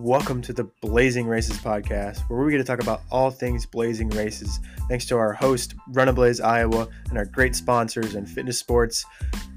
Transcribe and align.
Welcome 0.00 0.42
to 0.42 0.52
the 0.52 0.62
Blazing 0.80 1.26
Races 1.26 1.58
podcast, 1.58 2.20
where 2.30 2.38
we're 2.38 2.50
going 2.50 2.62
to 2.62 2.64
talk 2.64 2.80
about 2.80 3.02
all 3.10 3.32
things 3.32 3.66
blazing 3.66 4.08
races. 4.10 4.60
Thanks 4.88 5.04
to 5.06 5.16
our 5.16 5.32
host, 5.32 5.74
Run 5.88 6.08
a 6.08 6.12
Blaze 6.12 6.40
Iowa, 6.40 6.86
and 7.08 7.18
our 7.18 7.24
great 7.24 7.56
sponsors 7.56 8.14
and 8.14 8.28
fitness 8.28 8.60
sports, 8.60 9.04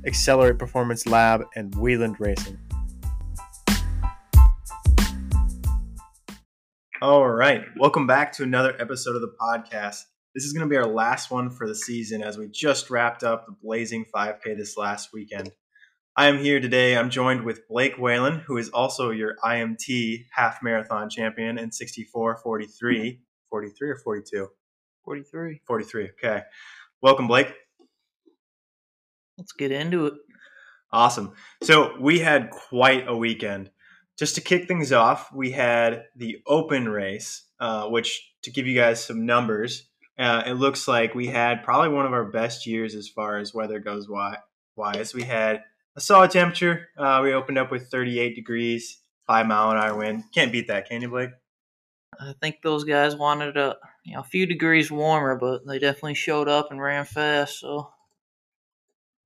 Accelerate 0.08 0.58
Performance 0.58 1.06
Lab 1.06 1.44
and 1.56 1.76
Wieland 1.76 2.16
Racing. 2.20 2.58
All 7.04 7.30
right, 7.30 7.66
welcome 7.78 8.08
back 8.08 8.32
to 8.34 8.44
another 8.44 8.76
episode 8.80 9.16
of 9.16 9.22
the 9.22 9.36
podcast. 9.40 10.06
This 10.34 10.44
is 10.46 10.54
going 10.54 10.68
to 10.68 10.74
be 10.74 10.78
our 10.78 10.88
last 10.88 11.30
one 11.30 11.52
for 11.52 11.68
the 11.68 11.76
season 11.76 12.24
as 12.24 12.40
we 12.40 12.48
just 12.48 12.90
wrapped 12.90 13.24
up 13.24 13.46
the 13.46 13.56
Blazing 13.62 14.06
5K 14.12 14.58
this 14.58 14.76
last 14.76 15.10
weekend. 15.14 15.52
I 16.18 16.28
am 16.28 16.40
here 16.40 16.60
today. 16.60 16.98
I'm 16.98 17.10
joined 17.10 17.46
with 17.46 17.66
Blake 17.70 17.98
Whalen, 17.98 18.40
who 18.46 18.58
is 18.58 18.68
also 18.70 19.12
your 19.12 19.38
IMT 19.46 20.26
half 20.32 20.62
marathon 20.62 21.10
champion 21.10 21.58
in 21.58 21.72
64, 21.72 22.42
43. 22.44 23.22
43 23.50 23.90
or 23.90 23.96
42? 23.96 24.48
43. 25.06 25.62
43. 25.66 26.10
Okay. 26.10 26.42
Welcome, 27.02 27.28
Blake. 27.28 27.54
Let's 29.38 29.54
get 29.54 29.72
into 29.72 30.08
it. 30.08 30.14
Awesome. 30.92 31.32
So 31.64 31.96
we 31.98 32.20
had 32.20 32.50
quite 32.50 33.08
a 33.08 33.16
weekend. 33.16 33.72
Just 34.20 34.36
to 34.36 34.42
kick 34.42 34.68
things 34.68 34.92
off, 34.92 35.32
we 35.34 35.52
had 35.52 36.04
the 36.18 36.40
open 36.46 36.90
race, 36.90 37.46
uh, 37.62 37.88
which, 37.88 38.34
to 38.44 38.52
give 38.52 38.68
you 38.68 38.76
guys 38.76 39.02
some 39.02 39.26
numbers, 39.26 39.88
uh, 40.20 40.44
it 40.46 40.54
looks 40.56 40.90
like 40.90 41.16
we 41.16 41.28
had 41.28 41.64
probably 41.64 41.90
one 41.90 42.06
of 42.06 42.12
our 42.12 42.26
best 42.26 42.68
years 42.68 42.96
as 42.96 43.08
far 43.08 43.38
as 43.38 43.54
weather 43.54 43.80
goes 43.80 44.10
why 44.10 44.40
wise. 44.76 45.14
We 45.14 45.24
had 45.24 45.64
a 45.96 46.02
solid 46.02 46.32
temperature. 46.32 46.90
Uh, 46.98 47.22
we 47.24 47.34
opened 47.34 47.58
up 47.58 47.72
with 47.72 47.88
38 47.88 48.36
degrees, 48.36 49.00
five 49.28 49.48
mile 49.48 49.72
an 49.72 49.78
hour 49.78 49.98
wind. 49.98 50.24
Can't 50.34 50.52
beat 50.52 50.68
that, 50.68 50.88
can 50.88 51.02
you, 51.02 51.10
Blake? 51.10 51.32
I 52.20 52.34
think 52.42 52.58
those 52.62 52.84
guys 52.84 53.16
wanted 53.16 53.58
a 53.58 53.78
you 54.04 54.14
know 54.14 54.20
a 54.20 54.24
few 54.24 54.46
degrees 54.46 54.92
warmer, 54.92 55.36
but 55.36 55.66
they 55.66 55.80
definitely 55.80 56.16
showed 56.16 56.48
up 56.48 56.72
and 56.72 56.82
ran 56.82 57.06
fast, 57.06 57.60
so 57.60 57.92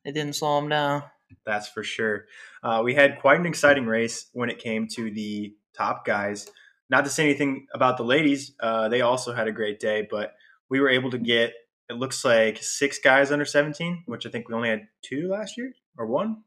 it 0.03 0.13
didn't 0.13 0.35
slow 0.35 0.59
them 0.59 0.69
down. 0.69 1.03
That's 1.45 1.67
for 1.67 1.83
sure. 1.83 2.25
Uh, 2.63 2.81
we 2.83 2.93
had 2.93 3.19
quite 3.19 3.39
an 3.39 3.45
exciting 3.45 3.85
race 3.85 4.27
when 4.33 4.49
it 4.49 4.59
came 4.59 4.87
to 4.89 5.11
the 5.11 5.55
top 5.75 6.05
guys. 6.05 6.47
Not 6.89 7.03
to 7.05 7.09
say 7.09 7.23
anything 7.23 7.65
about 7.73 7.97
the 7.97 8.03
ladies, 8.03 8.53
uh, 8.59 8.89
they 8.89 9.01
also 9.01 9.33
had 9.33 9.47
a 9.47 9.51
great 9.51 9.79
day, 9.79 10.07
but 10.09 10.35
we 10.69 10.79
were 10.79 10.89
able 10.89 11.09
to 11.11 11.17
get 11.17 11.53
it 11.89 11.97
looks 11.97 12.25
like 12.25 12.57
six 12.61 12.97
guys 12.99 13.31
under 13.31 13.45
17, 13.45 14.03
which 14.07 14.25
I 14.25 14.29
think 14.29 14.49
we 14.49 14.55
only 14.55 14.69
had 14.69 14.87
two 15.03 15.29
last 15.29 15.57
year 15.57 15.71
or 15.97 16.07
one. 16.07 16.43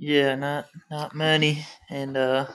Yeah, 0.00 0.36
not 0.36 0.66
not 0.92 1.16
many, 1.16 1.66
and 1.90 2.16
uh, 2.16 2.46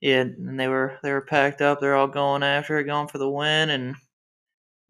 yeah, 0.00 0.22
and 0.22 0.58
they 0.58 0.66
were 0.66 0.98
they 1.00 1.12
were 1.12 1.20
packed 1.20 1.62
up. 1.62 1.80
They're 1.80 1.94
all 1.94 2.08
going 2.08 2.42
after 2.42 2.76
it, 2.78 2.84
going 2.84 3.06
for 3.06 3.18
the 3.18 3.30
win, 3.30 3.70
and, 3.70 3.94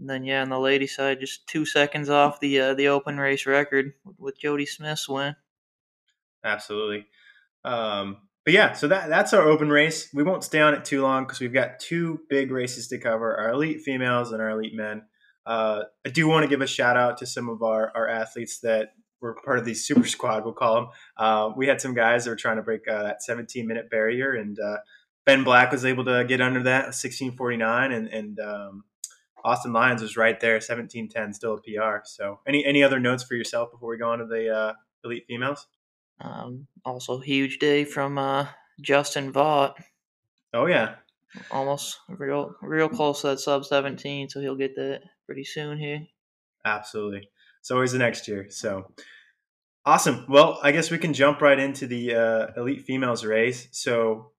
and 0.01 0.09
then 0.09 0.25
yeah, 0.25 0.41
on 0.41 0.49
the 0.49 0.59
lady 0.59 0.87
side, 0.87 1.21
just 1.21 1.47
two 1.47 1.67
seconds 1.67 2.09
off 2.09 2.41
the 2.41 2.59
uh, 2.59 2.75
the 2.75 2.89
open 2.89 3.19
race 3.19 3.45
record 3.45 3.93
with 4.17 4.41
Jody 4.41 4.65
Smith's 4.65 5.07
win. 5.07 5.37
Absolutely. 6.43 7.07
Um, 7.63 8.23
but 8.47 8.55
yeah, 8.55 8.73
so 8.73 8.89
that 8.89 9.11
that's 9.11 9.35
our 9.35 9.43
open 9.43 9.69
race. 9.69 10.09
We 10.15 10.23
won't 10.23 10.45
stay 10.45 10.61
on 10.61 10.73
it 10.73 10.87
too 10.87 11.03
long 11.03 11.25
because 11.25 11.41
we've 11.41 11.53
got 11.53 11.79
two 11.79 12.21
big 12.31 12.53
races 12.53 12.89
to 12.89 12.99
cover: 12.99 13.37
our 13.37 13.51
elite 13.51 13.83
females 13.83 14.33
and 14.33 14.41
our 14.41 14.49
elite 14.49 14.75
men. 14.75 15.03
Uh, 15.45 15.83
I 16.07 16.09
do 16.09 16.27
want 16.27 16.45
to 16.45 16.49
give 16.49 16.63
a 16.63 16.67
shout 16.67 16.97
out 16.97 17.19
to 17.19 17.27
some 17.27 17.51
of 17.51 17.63
our, 17.63 17.93
our 17.95 18.09
athletes 18.09 18.61
that 18.61 18.93
were 19.27 19.35
part 19.35 19.59
of 19.59 19.65
the 19.65 19.75
super 19.75 20.07
squad, 20.07 20.45
we'll 20.45 20.55
call 20.55 20.75
them. 20.75 20.89
Uh, 21.17 21.53
we 21.57 21.67
had 21.67 21.81
some 21.81 21.95
guys 21.95 22.25
that 22.25 22.31
were 22.31 22.37
trying 22.37 22.57
to 22.57 22.63
break 22.63 22.89
uh, 22.89 23.03
that 23.03 23.23
17 23.23 23.67
minute 23.67 23.91
barrier, 23.91 24.35
and 24.35 24.59
uh, 24.59 24.79
Ben 25.25 25.45
Black 25.45 25.73
was 25.73 25.85
able 25.85 26.05
to 26.05 26.25
get 26.25 26.41
under 26.41 26.63
that 26.65 26.87
1649, 26.87 27.93
and, 27.93 28.09
and 28.09 28.41
um, 28.41 28.85
Austin 29.45 29.73
Lyons 29.73 30.03
was 30.03 30.17
right 30.17 30.39
there, 30.41 30.55
1710, 30.55 31.33
still 31.35 31.55
a 31.55 31.61
PR. 31.61 32.01
So, 32.05 32.41
any 32.47 32.65
any 32.65 32.83
other 32.83 33.01
notes 33.01 33.23
for 33.25 33.35
yourself 33.35 33.71
before 33.71 33.91
we 33.91 33.99
go 33.99 34.11
on 34.11 34.19
to 34.19 34.27
the 34.27 34.49
uh, 34.49 34.73
elite 35.05 35.25
females? 35.29 35.67
Um, 36.21 36.67
also, 36.85 37.19
huge 37.19 37.59
day 37.59 37.85
from 37.85 38.19
uh, 38.19 38.47
Justin 38.81 39.33
Vaught. 39.33 39.75
Oh 40.55 40.67
yeah, 40.67 40.97
almost 41.51 41.99
real 42.09 42.55
real 42.63 42.89
close 42.89 43.21
to 43.21 43.29
that 43.29 43.41
sub 43.41 43.65
17, 43.65 44.31
so 44.31 44.41
he'll 44.41 44.57
get 44.57 44.77
that 44.77 45.03
pretty 45.27 45.45
soon 45.45 45.79
here. 45.79 46.07
Absolutely. 46.65 47.29
It's 47.61 47.71
always 47.71 47.93
the 47.93 47.99
next 47.99 48.29
year. 48.29 48.47
So 48.51 48.93
awesome. 49.87 50.27
Well, 50.29 50.59
I 50.63 50.73
guess 50.73 50.91
we 50.91 50.99
can 50.99 51.15
jump 51.15 51.41
right 51.41 51.59
into 51.59 51.87
the 51.87 52.15
uh, 52.15 52.47
elite 52.61 52.83
females 52.83 53.25
race. 53.25 53.69
So 53.71 54.33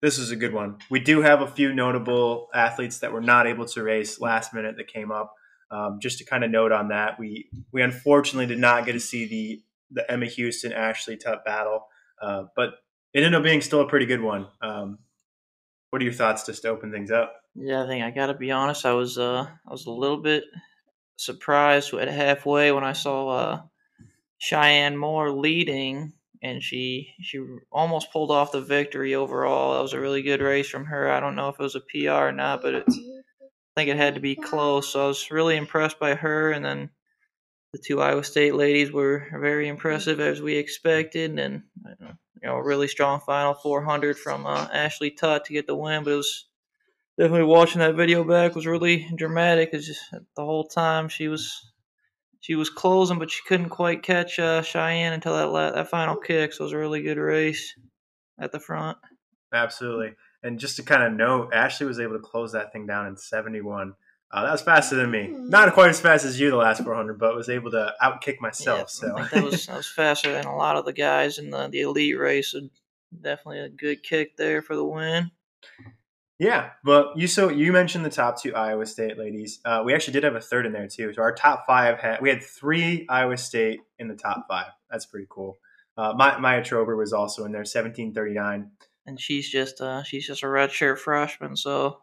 this 0.00 0.18
is 0.18 0.30
a 0.30 0.36
good 0.36 0.54
one. 0.54 0.78
We 0.88 1.00
do 1.00 1.20
have 1.20 1.42
a 1.42 1.46
few 1.46 1.74
notable 1.74 2.48
athletes 2.54 3.00
that 3.00 3.12
were 3.12 3.20
not 3.20 3.46
able 3.46 3.66
to 3.66 3.82
race 3.82 4.20
last 4.20 4.54
minute 4.54 4.76
that 4.78 4.88
came 4.88 5.10
up. 5.10 5.34
Um, 5.72 5.98
just 6.00 6.18
to 6.18 6.24
kind 6.24 6.42
of 6.42 6.50
note 6.50 6.72
on 6.72 6.88
that, 6.88 7.18
we 7.18 7.48
we 7.70 7.82
unfortunately 7.82 8.46
did 8.46 8.58
not 8.58 8.86
get 8.86 8.92
to 8.92 9.00
see 9.00 9.26
the 9.26 9.62
the 9.92 10.10
Emma 10.10 10.26
Houston 10.26 10.72
Ashley 10.72 11.16
Tutt 11.16 11.44
battle, 11.44 11.86
uh, 12.20 12.44
but 12.56 12.70
it 13.12 13.22
ended 13.22 13.34
up 13.34 13.44
being 13.44 13.60
still 13.60 13.80
a 13.80 13.88
pretty 13.88 14.06
good 14.06 14.20
one. 14.20 14.48
Um, 14.60 14.98
what 15.90 16.02
are 16.02 16.04
your 16.04 16.14
thoughts 16.14 16.44
just 16.44 16.62
to 16.62 16.68
open 16.68 16.90
things 16.90 17.10
up? 17.10 17.34
Yeah, 17.54 17.84
I 17.84 17.86
think 17.86 18.04
I 18.04 18.10
got 18.10 18.26
to 18.26 18.34
be 18.34 18.50
honest. 18.50 18.84
I 18.84 18.94
was 18.94 19.16
uh, 19.16 19.46
I 19.46 19.70
was 19.70 19.86
a 19.86 19.92
little 19.92 20.20
bit 20.20 20.42
surprised 21.16 21.94
at 21.94 22.08
halfway 22.08 22.72
when 22.72 22.82
I 22.82 22.92
saw 22.92 23.28
uh, 23.28 23.60
Cheyenne 24.40 24.96
Moore 24.96 25.30
leading, 25.30 26.14
and 26.42 26.62
she 26.62 27.14
she 27.20 27.44
almost 27.70 28.10
pulled 28.10 28.30
off 28.30 28.52
the 28.52 28.62
victory 28.62 29.14
overall. 29.14 29.74
That 29.74 29.82
was 29.82 29.92
a 29.92 30.00
really 30.00 30.22
good 30.22 30.40
race 30.40 30.68
from 30.68 30.86
her. 30.86 31.12
I 31.12 31.20
don't 31.20 31.36
know 31.36 31.50
if 31.50 31.60
it 31.60 31.62
was 31.62 31.74
a 31.74 31.80
PR 31.80 32.28
or 32.28 32.32
not, 32.32 32.62
but 32.62 32.74
it's, 32.74 32.98
I 32.98 33.48
think 33.76 33.90
it 33.90 33.98
had 33.98 34.14
to 34.14 34.20
be 34.20 34.34
close. 34.34 34.88
So 34.88 35.04
I 35.04 35.08
was 35.08 35.30
really 35.30 35.58
impressed 35.58 36.00
by 36.00 36.14
her, 36.14 36.52
and 36.52 36.64
then 36.64 36.88
the 37.74 37.78
two 37.78 38.00
Iowa 38.00 38.24
State 38.24 38.54
ladies 38.54 38.90
were 38.90 39.26
very 39.30 39.68
impressive 39.68 40.20
as 40.20 40.40
we 40.40 40.56
expected, 40.56 41.38
and 41.38 41.62
you 42.00 42.08
know 42.42 42.56
really 42.56 42.88
strong 42.88 43.20
final 43.20 43.52
400 43.52 44.18
from 44.18 44.46
uh, 44.46 44.68
Ashley 44.72 45.10
Tutt 45.10 45.44
to 45.44 45.52
get 45.52 45.66
the 45.66 45.76
win, 45.76 46.02
but 46.02 46.14
it 46.14 46.16
was 46.16 46.46
definitely 47.18 47.44
watching 47.44 47.80
that 47.80 47.94
video 47.94 48.24
back 48.24 48.54
was 48.54 48.66
really 48.66 49.06
dramatic. 49.14 49.68
It's 49.74 49.86
just 49.86 50.10
the 50.10 50.44
whole 50.46 50.64
time 50.64 51.10
she 51.10 51.28
was 51.28 51.69
she 52.40 52.54
was 52.54 52.70
closing, 52.70 53.18
but 53.18 53.30
she 53.30 53.42
couldn't 53.46 53.68
quite 53.68 54.02
catch 54.02 54.38
uh, 54.38 54.62
Cheyenne 54.62 55.12
until 55.12 55.36
that 55.36 55.48
la- 55.48 55.72
that 55.72 55.88
final 55.88 56.16
kick. 56.16 56.52
So 56.52 56.62
it 56.62 56.66
was 56.66 56.72
a 56.72 56.78
really 56.78 57.02
good 57.02 57.18
race 57.18 57.74
at 58.38 58.52
the 58.52 58.60
front. 58.60 58.98
Absolutely, 59.52 60.14
and 60.42 60.58
just 60.58 60.76
to 60.76 60.82
kind 60.82 61.02
of 61.02 61.12
note, 61.12 61.52
Ashley 61.52 61.86
was 61.86 62.00
able 62.00 62.14
to 62.14 62.22
close 62.22 62.52
that 62.52 62.72
thing 62.72 62.86
down 62.86 63.06
in 63.06 63.16
seventy 63.16 63.60
one. 63.60 63.94
Uh, 64.32 64.44
that 64.44 64.52
was 64.52 64.62
faster 64.62 64.94
than 64.94 65.10
me. 65.10 65.26
Not 65.28 65.74
quite 65.74 65.90
as 65.90 66.00
fast 66.00 66.24
as 66.24 66.38
you 66.38 66.50
the 66.50 66.56
last 66.56 66.84
400, 66.84 67.18
but 67.18 67.34
was 67.34 67.48
able 67.48 67.72
to 67.72 67.92
outkick 68.00 68.40
myself. 68.40 68.78
Yeah, 68.78 68.84
so 68.86 69.26
that 69.32 69.42
was 69.42 69.66
that 69.66 69.76
was 69.76 69.88
faster 69.88 70.32
than 70.32 70.44
a 70.44 70.56
lot 70.56 70.76
of 70.76 70.84
the 70.84 70.92
guys 70.92 71.38
in 71.38 71.50
the 71.50 71.66
the 71.68 71.80
elite 71.80 72.16
race. 72.16 72.52
So 72.52 72.60
definitely 73.20 73.60
a 73.60 73.68
good 73.68 74.02
kick 74.04 74.36
there 74.36 74.62
for 74.62 74.76
the 74.76 74.84
win. 74.84 75.32
Yeah, 76.40 76.70
but 76.82 77.18
you 77.18 77.26
so 77.26 77.50
you 77.50 77.70
mentioned 77.70 78.02
the 78.02 78.10
top 78.10 78.40
two 78.40 78.54
Iowa 78.54 78.86
State 78.86 79.18
ladies. 79.18 79.60
Uh, 79.62 79.82
we 79.84 79.92
actually 79.92 80.14
did 80.14 80.24
have 80.24 80.36
a 80.36 80.40
third 80.40 80.64
in 80.64 80.72
there 80.72 80.88
too. 80.88 81.12
So 81.12 81.20
our 81.20 81.34
top 81.34 81.66
five 81.66 81.98
had 81.98 82.22
we 82.22 82.30
had 82.30 82.42
three 82.42 83.04
Iowa 83.10 83.36
State 83.36 83.80
in 83.98 84.08
the 84.08 84.14
top 84.14 84.46
five. 84.48 84.68
That's 84.90 85.04
pretty 85.04 85.26
cool. 85.28 85.58
Uh, 85.98 86.14
Maya 86.14 86.62
Trober 86.64 86.96
was 86.96 87.12
also 87.12 87.44
in 87.44 87.52
there, 87.52 87.66
seventeen 87.66 88.14
thirty 88.14 88.32
nine. 88.32 88.70
And 89.04 89.20
she's 89.20 89.50
just 89.50 89.82
uh, 89.82 90.02
she's 90.02 90.26
just 90.26 90.42
a 90.42 90.46
redshirt 90.46 90.96
freshman, 90.96 91.56
so 91.56 91.98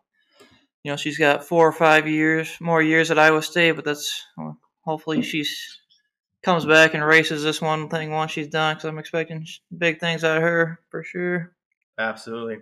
you 0.83 0.91
know 0.91 0.97
she's 0.97 1.17
got 1.17 1.43
four 1.43 1.67
or 1.67 1.73
five 1.73 2.07
years 2.07 2.55
more 2.61 2.83
years 2.83 3.09
at 3.09 3.17
Iowa 3.17 3.41
State. 3.41 3.71
But 3.71 3.85
that's 3.85 4.23
well, 4.37 4.59
hopefully 4.81 5.23
she's 5.23 5.79
comes 6.43 6.63
back 6.63 6.93
and 6.93 7.03
races 7.03 7.41
this 7.41 7.59
one 7.59 7.89
thing 7.89 8.11
once 8.11 8.33
she's 8.33 8.49
done 8.49 8.75
because 8.75 8.87
I'm 8.87 8.99
expecting 8.99 9.47
big 9.75 9.99
things 9.99 10.23
out 10.23 10.37
of 10.37 10.43
her 10.43 10.79
for 10.91 11.03
sure. 11.03 11.53
Absolutely. 11.97 12.57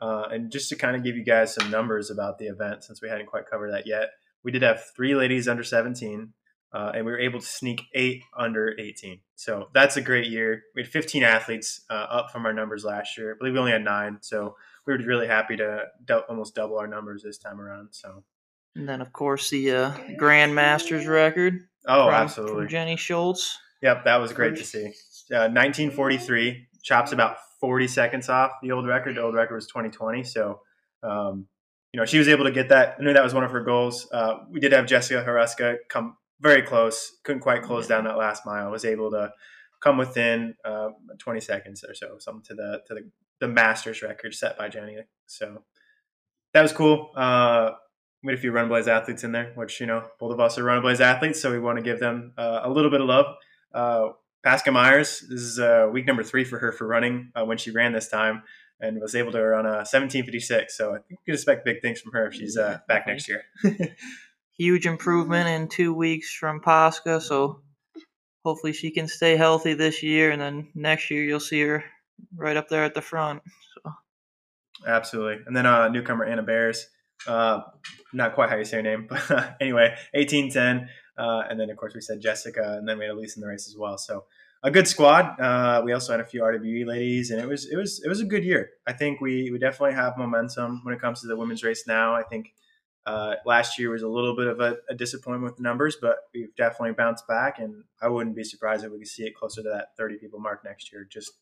Uh, 0.00 0.24
and 0.30 0.52
just 0.52 0.68
to 0.68 0.76
kind 0.76 0.96
of 0.96 1.02
give 1.02 1.16
you 1.16 1.24
guys 1.24 1.54
some 1.54 1.70
numbers 1.70 2.10
about 2.10 2.38
the 2.38 2.46
event, 2.46 2.84
since 2.84 3.00
we 3.00 3.08
hadn't 3.08 3.26
quite 3.26 3.48
covered 3.48 3.72
that 3.72 3.86
yet, 3.86 4.10
we 4.42 4.52
did 4.52 4.62
have 4.62 4.84
three 4.94 5.14
ladies 5.14 5.48
under 5.48 5.64
17, 5.64 6.32
uh, 6.72 6.92
and 6.94 7.06
we 7.06 7.12
were 7.12 7.18
able 7.18 7.40
to 7.40 7.46
sneak 7.46 7.82
eight 7.94 8.22
under 8.36 8.74
18. 8.78 9.20
So 9.34 9.68
that's 9.72 9.96
a 9.96 10.00
great 10.02 10.26
year. 10.26 10.62
We 10.74 10.82
had 10.82 10.90
15 10.90 11.22
athletes 11.22 11.80
uh, 11.88 11.94
up 11.94 12.30
from 12.30 12.44
our 12.46 12.52
numbers 12.52 12.84
last 12.84 13.16
year. 13.16 13.32
I 13.32 13.38
believe 13.38 13.54
we 13.54 13.58
only 13.58 13.72
had 13.72 13.84
nine, 13.84 14.18
so 14.20 14.56
we 14.86 14.92
were 14.92 14.98
really 15.04 15.26
happy 15.26 15.56
to 15.56 15.84
do- 16.04 16.22
almost 16.28 16.54
double 16.54 16.78
our 16.78 16.86
numbers 16.86 17.22
this 17.22 17.38
time 17.38 17.60
around. 17.60 17.88
So, 17.92 18.22
and 18.74 18.88
then 18.88 19.00
of 19.00 19.12
course 19.12 19.50
the 19.50 19.72
uh, 19.72 19.92
Grand 20.16 20.54
Masters 20.54 21.06
record. 21.06 21.66
Oh, 21.88 22.06
from, 22.06 22.14
absolutely, 22.14 22.64
from 22.64 22.68
Jenny 22.68 22.96
Schultz. 22.96 23.58
Yep, 23.82 24.04
that 24.04 24.16
was 24.16 24.32
great 24.32 24.56
to 24.56 24.64
see. 24.64 24.92
1943 25.28 26.50
uh, 26.50 26.54
chops 26.82 27.12
about 27.12 27.38
40 27.66 27.88
seconds 27.88 28.28
off 28.28 28.52
the 28.62 28.70
old 28.70 28.86
record. 28.86 29.16
The 29.16 29.22
old 29.22 29.34
record 29.34 29.56
was 29.56 29.66
2020. 29.66 30.22
So, 30.22 30.60
um, 31.02 31.48
you 31.92 31.98
know, 31.98 32.06
she 32.06 32.16
was 32.16 32.28
able 32.28 32.44
to 32.44 32.52
get 32.52 32.68
that. 32.68 32.94
I 32.96 33.02
knew 33.02 33.12
that 33.12 33.24
was 33.24 33.34
one 33.34 33.42
of 33.42 33.50
her 33.50 33.64
goals. 33.64 34.08
Uh, 34.12 34.34
we 34.48 34.60
did 34.60 34.70
have 34.70 34.86
Jessica 34.86 35.24
Haruska 35.26 35.78
come 35.88 36.16
very 36.40 36.62
close, 36.62 37.16
couldn't 37.24 37.40
quite 37.40 37.64
close 37.64 37.88
down 37.88 38.04
that 38.04 38.18
last 38.18 38.46
mile. 38.46 38.70
Was 38.70 38.84
able 38.84 39.10
to 39.10 39.32
come 39.82 39.98
within 39.98 40.54
uh, 40.64 40.90
20 41.18 41.40
seconds 41.40 41.82
or 41.82 41.92
so, 41.92 42.18
something 42.20 42.44
to 42.44 42.54
the 42.54 42.82
to 42.86 42.94
the 42.94 43.10
the 43.40 43.48
Masters 43.48 44.00
record 44.00 44.32
set 44.32 44.56
by 44.56 44.68
Jenny. 44.68 44.98
So 45.26 45.64
that 46.54 46.62
was 46.62 46.72
cool. 46.72 47.10
Uh, 47.16 47.72
we 48.22 48.30
had 48.30 48.38
a 48.38 48.40
few 48.40 48.52
Run 48.52 48.68
Blaze 48.68 48.86
athletes 48.86 49.24
in 49.24 49.32
there, 49.32 49.50
which 49.56 49.80
you 49.80 49.86
know 49.86 50.04
both 50.20 50.32
of 50.32 50.38
us 50.38 50.56
are 50.56 50.62
Run 50.62 50.82
Blaze 50.82 51.00
athletes, 51.00 51.42
so 51.42 51.50
we 51.50 51.58
want 51.58 51.78
to 51.78 51.82
give 51.82 51.98
them 51.98 52.32
uh, 52.38 52.60
a 52.62 52.70
little 52.70 52.92
bit 52.92 53.00
of 53.00 53.08
love. 53.08 53.26
Pasca 54.46 54.72
Myers, 54.72 55.26
this 55.28 55.40
is 55.40 55.58
uh, 55.58 55.88
week 55.92 56.06
number 56.06 56.22
three 56.22 56.44
for 56.44 56.60
her 56.60 56.70
for 56.70 56.86
running 56.86 57.32
uh, 57.34 57.44
when 57.44 57.58
she 57.58 57.72
ran 57.72 57.92
this 57.92 58.06
time 58.06 58.44
and 58.78 59.00
was 59.00 59.16
able 59.16 59.32
to 59.32 59.42
run 59.42 59.66
a 59.66 59.82
1756. 59.82 60.78
So 60.78 60.90
I 60.90 60.98
think 60.98 61.18
we 61.18 61.24
can 61.24 61.34
expect 61.34 61.64
big 61.64 61.82
things 61.82 62.00
from 62.00 62.12
her 62.12 62.28
if 62.28 62.34
she's 62.34 62.56
uh, 62.56 62.78
back 62.86 63.08
next 63.08 63.28
year. 63.28 63.42
Huge 64.56 64.86
improvement 64.86 65.48
in 65.48 65.66
two 65.66 65.92
weeks 65.92 66.32
from 66.32 66.60
Pasca, 66.60 67.20
so 67.20 67.62
hopefully 68.44 68.72
she 68.72 68.92
can 68.92 69.08
stay 69.08 69.36
healthy 69.36 69.74
this 69.74 70.04
year, 70.04 70.30
and 70.30 70.40
then 70.40 70.68
next 70.76 71.10
year 71.10 71.24
you'll 71.24 71.40
see 71.40 71.62
her 71.62 71.82
right 72.36 72.56
up 72.56 72.68
there 72.68 72.84
at 72.84 72.94
the 72.94 73.02
front. 73.02 73.42
So. 73.74 73.90
Absolutely. 74.86 75.42
And 75.44 75.56
then 75.56 75.66
uh, 75.66 75.88
newcomer 75.88 76.24
Anna 76.24 76.44
Bears. 76.44 76.86
Uh, 77.26 77.62
not 78.12 78.36
quite 78.36 78.48
how 78.48 78.56
you 78.56 78.64
say 78.64 78.76
her 78.76 78.82
name, 78.82 79.06
but 79.10 79.56
anyway, 79.60 79.96
1810. 80.14 80.88
Uh, 81.18 81.42
and 81.48 81.58
then, 81.58 81.70
of 81.70 81.76
course, 81.76 81.94
we 81.94 82.00
said 82.00 82.20
Jessica, 82.20 82.76
and 82.78 82.86
then 82.86 82.98
we 82.98 83.04
had 83.06 83.12
Elise 83.12 83.36
in 83.36 83.40
the 83.40 83.48
race 83.48 83.66
as 83.66 83.76
well. 83.76 83.98
So 83.98 84.24
a 84.62 84.70
good 84.70 84.88
squad. 84.88 85.38
Uh, 85.40 85.82
we 85.84 85.92
also 85.92 86.12
had 86.12 86.20
a 86.20 86.24
few 86.24 86.42
RWE 86.42 86.86
ladies, 86.86 87.30
and 87.30 87.40
it 87.40 87.48
was 87.48 87.66
it 87.66 87.76
was 87.76 88.02
it 88.04 88.08
was 88.08 88.20
a 88.20 88.24
good 88.24 88.44
year. 88.44 88.70
I 88.86 88.92
think 88.92 89.20
we 89.20 89.50
we 89.50 89.58
definitely 89.58 89.94
have 89.94 90.16
momentum 90.16 90.80
when 90.84 90.94
it 90.94 91.00
comes 91.00 91.20
to 91.20 91.26
the 91.26 91.36
women's 91.36 91.62
race 91.62 91.84
now. 91.86 92.14
I 92.14 92.22
think 92.22 92.52
uh, 93.06 93.36
last 93.44 93.78
year 93.78 93.90
was 93.90 94.02
a 94.02 94.08
little 94.08 94.34
bit 94.34 94.48
of 94.48 94.58
a, 94.58 94.78
a, 94.90 94.94
disappointment 94.94 95.44
with 95.44 95.56
the 95.56 95.62
numbers, 95.62 95.96
but 96.00 96.16
we've 96.34 96.54
definitely 96.56 96.92
bounced 96.92 97.26
back, 97.28 97.60
and 97.60 97.84
I 98.02 98.08
wouldn't 98.08 98.34
be 98.34 98.42
surprised 98.42 98.84
if 98.84 98.90
we 98.90 98.98
could 98.98 99.06
see 99.06 99.22
it 99.22 99.36
closer 99.36 99.62
to 99.62 99.68
that 99.68 99.96
30 99.96 100.16
people 100.16 100.40
mark 100.40 100.64
next 100.64 100.92
year. 100.92 101.06
Just 101.08 101.32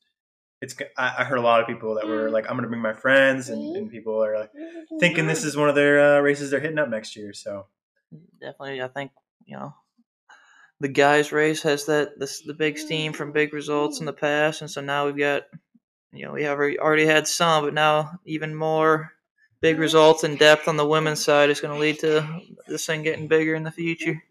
it's 0.61 0.77
I, 0.99 1.15
I 1.21 1.25
heard 1.25 1.39
a 1.39 1.43
lot 1.43 1.63
of 1.63 1.67
people 1.67 1.95
that 1.95 2.07
were 2.07 2.29
like, 2.29 2.45
I'm 2.45 2.57
going 2.57 2.65
to 2.65 2.69
bring 2.69 2.83
my 2.83 2.93
friends, 2.93 3.49
and, 3.49 3.77
and 3.77 3.91
people 3.91 4.23
are 4.23 4.39
like, 4.39 4.51
thinking 5.01 5.27
this 5.27 5.43
is 5.43 5.57
one 5.57 5.71
of 5.71 5.75
their 5.75 6.19
uh, 6.19 6.21
races 6.21 6.51
they're 6.51 6.61
hitting 6.61 6.79
up 6.79 6.91
next 6.91 7.17
year. 7.17 7.33
So 7.33 7.67
definitely, 8.41 8.83
I 8.83 8.89
think 8.89 9.13
you 9.47 9.57
know 9.57 9.75
the 10.85 10.89
guys 10.89 11.33
race 11.33 11.63
has 11.63 11.87
that 11.87 12.19
this 12.19 12.43
the 12.43 12.53
big 12.53 12.77
steam 12.77 13.15
from 13.15 13.33
big 13.33 13.55
results 13.55 14.01
in 14.01 14.05
the 14.05 14.13
past, 14.13 14.61
and 14.61 14.71
so 14.71 14.83
now 14.83 15.07
we've 15.07 15.17
got 15.17 15.45
you 16.13 16.27
know 16.27 16.33
we 16.33 16.43
have 16.43 16.59
already 16.59 17.07
had 17.07 17.27
some, 17.27 17.65
but 17.65 17.73
now 17.73 18.21
even 18.27 18.55
more 18.55 19.11
big 19.63 19.79
results 19.79 20.25
and 20.25 20.39
depth 20.39 20.69
on 20.69 20.77
the 20.77 20.87
women's 20.87 21.25
side 21.25 21.49
is 21.49 21.63
going 21.63 21.73
to 21.73 21.81
lead 21.81 21.99
to 22.01 22.43
this 22.69 22.85
thing 22.85 23.03
getting 23.03 23.29
bigger 23.29 23.55
in 23.55 23.63
the 23.63 23.71
future. 23.71 24.23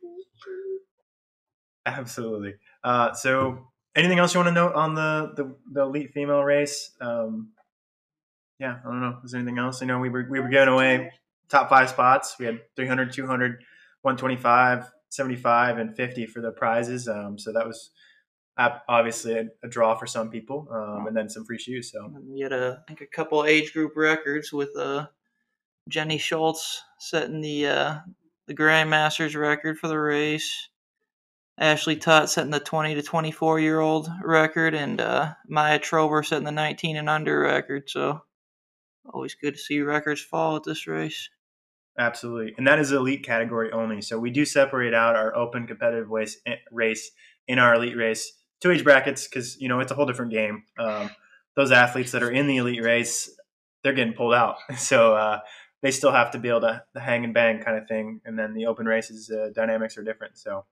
Absolutely. 1.88 2.54
Uh, 2.84 3.14
so, 3.14 3.70
anything 3.96 4.20
else 4.20 4.36
you 4.36 4.40
want 4.40 4.50
to 4.50 4.54
note 4.54 4.76
on 4.76 4.94
the 4.94 5.34
the, 5.36 5.56
the 5.72 5.82
elite 5.82 6.12
female 6.14 6.44
race? 6.44 6.92
Um, 7.02 7.50
yeah, 8.60 8.78
I 8.86 8.90
don't 8.90 9.02
know. 9.02 9.18
Is 9.24 9.32
there 9.32 9.42
anything 9.42 9.58
else? 9.58 9.82
I 9.82 9.88
know 9.88 9.98
we 9.98 10.10
were 10.10 10.28
we 10.30 10.40
were 10.40 10.50
giving 10.50 10.68
away 10.68 11.14
top 11.50 11.68
five 11.68 11.90
spots. 11.90 12.36
We 12.38 12.46
had 12.46 12.62
300, 12.76 13.12
200, 13.12 13.52
125, 14.04 14.92
75, 15.13 15.77
and 15.77 15.95
50 15.95 16.25
for 16.25 16.42
the 16.42 16.51
prizes. 16.51 17.07
Um, 17.07 17.38
so 17.38 17.54
that 17.54 17.68
was 17.68 17.92
obviously 18.57 19.33
a, 19.33 19.45
a, 19.63 19.68
draw 19.68 19.95
for 19.95 20.07
some 20.07 20.30
people, 20.30 20.68
um, 20.71 21.07
and 21.07 21.15
then 21.15 21.30
some 21.30 21.45
free 21.45 21.57
shoes. 21.57 21.92
So 21.92 22.12
we 22.27 22.42
had 22.42 22.54
a 22.54 22.81
I 22.81 22.88
think 22.88 23.01
a 23.01 23.07
couple 23.07 23.45
age 23.45 23.74
group 23.74 23.94
records 23.95 24.51
with 24.51 24.75
uh, 24.77 25.07
Jenny 25.88 26.18
Schultz 26.18 26.81
setting 27.00 27.42
the 27.42 27.68
uh, 27.68 27.95
the 28.48 28.56
Grandmasters 28.56 29.39
record 29.39 29.77
for 29.77 29.88
the 29.88 30.00
race. 30.00 30.69
Ashley 31.60 31.95
Tutt 31.95 32.31
setting 32.31 32.50
the 32.50 32.60
20 32.60 32.95
to 32.95 33.04
24 33.04 33.60
year 33.60 33.80
old 33.80 34.10
record, 34.24 34.74
and 34.74 35.00
uh, 35.00 35.33
Maya 35.48 35.77
Trover 35.77 36.24
setting 36.24 36.45
the 36.45 36.51
19 36.51 36.98
and 36.98 37.10
under 37.10 37.39
record. 37.39 37.89
So 37.89 38.21
always 39.13 39.36
good 39.36 39.54
to 39.54 39.60
see 39.60 39.81
records 39.81 40.21
fall 40.21 40.56
at 40.56 40.63
this 40.63 40.88
race. 40.88 41.30
Absolutely, 41.98 42.56
and 42.57 42.68
that 42.68 42.80
is 42.80 42.92
elite 42.92 43.24
category 43.24 43.72
only. 43.72 44.01
So 44.01 44.18
we 44.18 44.31
do 44.31 44.45
separate 44.45 44.94
out 44.94 45.16
our 45.16 45.36
open 45.36 45.68
competitive 45.68 46.10
race 46.10 46.38
eh, 46.45 46.56
race 46.72 47.12
in 47.48 47.60
our 47.60 47.75
elite 47.75 47.98
race 47.98 48.34
two 48.63 48.72
age 48.72 48.84
brackets 48.84 49.28
because 49.28 49.60
you 49.60 49.68
know 49.68 49.81
it's 49.81 49.92
a 49.92 49.95
whole 49.95 50.06
different 50.06 50.31
game. 50.31 50.63
Um, 50.80 51.12
those 51.56 51.72
athletes 51.72 52.13
that 52.13 52.24
are 52.24 52.31
in 52.31 52.48
the 52.48 52.57
elite 52.57 52.84
race, 52.84 53.30
they're 53.84 53.94
getting 53.94 54.13
pulled 54.13 54.34
out. 54.34 54.56
So 54.78 55.16
uh, 55.16 55.40
they 55.81 55.92
still 55.92 56.13
have 56.13 56.31
to 56.31 56.40
be 56.40 56.48
able 56.48 56.62
to 56.62 56.84
hang 56.95 57.25
and 57.25 57.34
bang 57.34 57.62
kind 57.62 57.78
of 57.78 57.88
thing. 57.88 58.22
And 58.24 58.39
then 58.39 58.54
the 58.54 58.66
open 58.68 58.86
races 58.86 59.30
uh, 59.30 59.50
dynamics 59.54 59.98
are 59.98 60.04
different. 60.04 60.38
So 60.38 60.66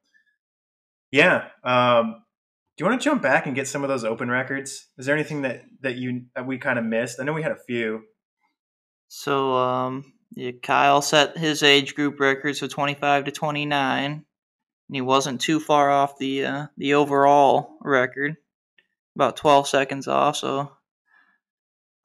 yeah, 1.11 1.49
um, 1.65 2.23
do 2.77 2.83
you 2.83 2.89
want 2.89 3.01
to 3.01 3.03
jump 3.03 3.21
back 3.21 3.45
and 3.45 3.53
get 3.53 3.67
some 3.67 3.83
of 3.83 3.89
those 3.89 4.05
open 4.05 4.29
records? 4.29 4.87
Is 4.97 5.05
there 5.05 5.15
anything 5.15 5.41
that 5.41 5.63
that 5.81 5.97
you 5.97 6.23
that 6.33 6.47
we 6.47 6.57
kind 6.57 6.79
of 6.79 6.85
missed? 6.85 7.19
I 7.19 7.25
know 7.25 7.33
we 7.33 7.43
had 7.43 7.51
a 7.51 7.59
few. 7.67 8.03
So 9.09 9.53
um, 9.57 10.13
yeah, 10.33 10.51
Kyle 10.63 11.01
set 11.01 11.37
his 11.37 11.61
age 11.61 11.95
group 11.95 12.19
record, 12.19 12.55
so 12.55 12.67
twenty 12.67 12.93
five 12.93 13.25
to 13.25 13.31
twenty 13.31 13.65
nine, 13.65 14.11
and 14.11 14.95
he 14.95 15.01
wasn't 15.01 15.41
too 15.41 15.59
far 15.59 15.89
off 15.91 16.17
the 16.17 16.45
uh, 16.45 16.67
the 16.77 16.93
overall 16.93 17.77
record, 17.81 18.37
about 19.15 19.35
twelve 19.37 19.67
seconds 19.67 20.07
off. 20.07 20.37
So 20.37 20.71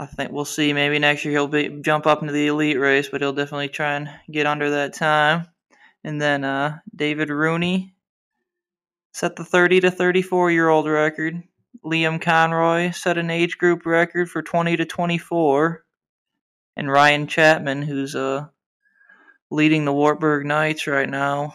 I 0.01 0.07
think 0.07 0.33
we'll 0.33 0.45
see. 0.45 0.73
Maybe 0.73 0.99
next 0.99 1.25
year 1.25 1.33
he'll 1.33 1.47
be 1.47 1.81
jump 1.81 2.07
up 2.07 2.21
into 2.21 2.33
the 2.33 2.49
elite 2.49 2.81
race, 2.81 3.09
but 3.09 3.21
he'll 3.21 3.33
definitely 3.33 3.69
try 3.69 3.95
and 3.95 4.11
get 4.31 4.47
under 4.47 4.71
that 4.71 4.95
time. 4.95 5.47
And 6.03 6.21
then 6.21 6.45
uh, 6.45 6.79
David 6.95 7.31
Rooney 7.31 7.95
set 9.13 9.37
the 9.37 9.45
30 9.45 9.81
to 9.81 9.91
34 9.91 10.51
year 10.51 10.69
old 10.69 10.87
record. 10.87 11.43
Liam 11.85 12.21
Conroy 12.21 12.91
set 12.91 13.19
an 13.19 13.31
age 13.31 13.57
group 13.57 13.87
record 13.87 14.29
for 14.29 14.43
20 14.43 14.77
to 14.77 14.85
24. 14.85 15.86
And 16.77 16.91
Ryan 16.91 17.27
Chapman, 17.27 17.83
who's 17.83 18.15
uh, 18.15 18.47
leading 19.51 19.85
the 19.85 19.93
Wartburg 19.93 20.47
Knights 20.47 20.87
right 20.87 21.09
now, 21.09 21.55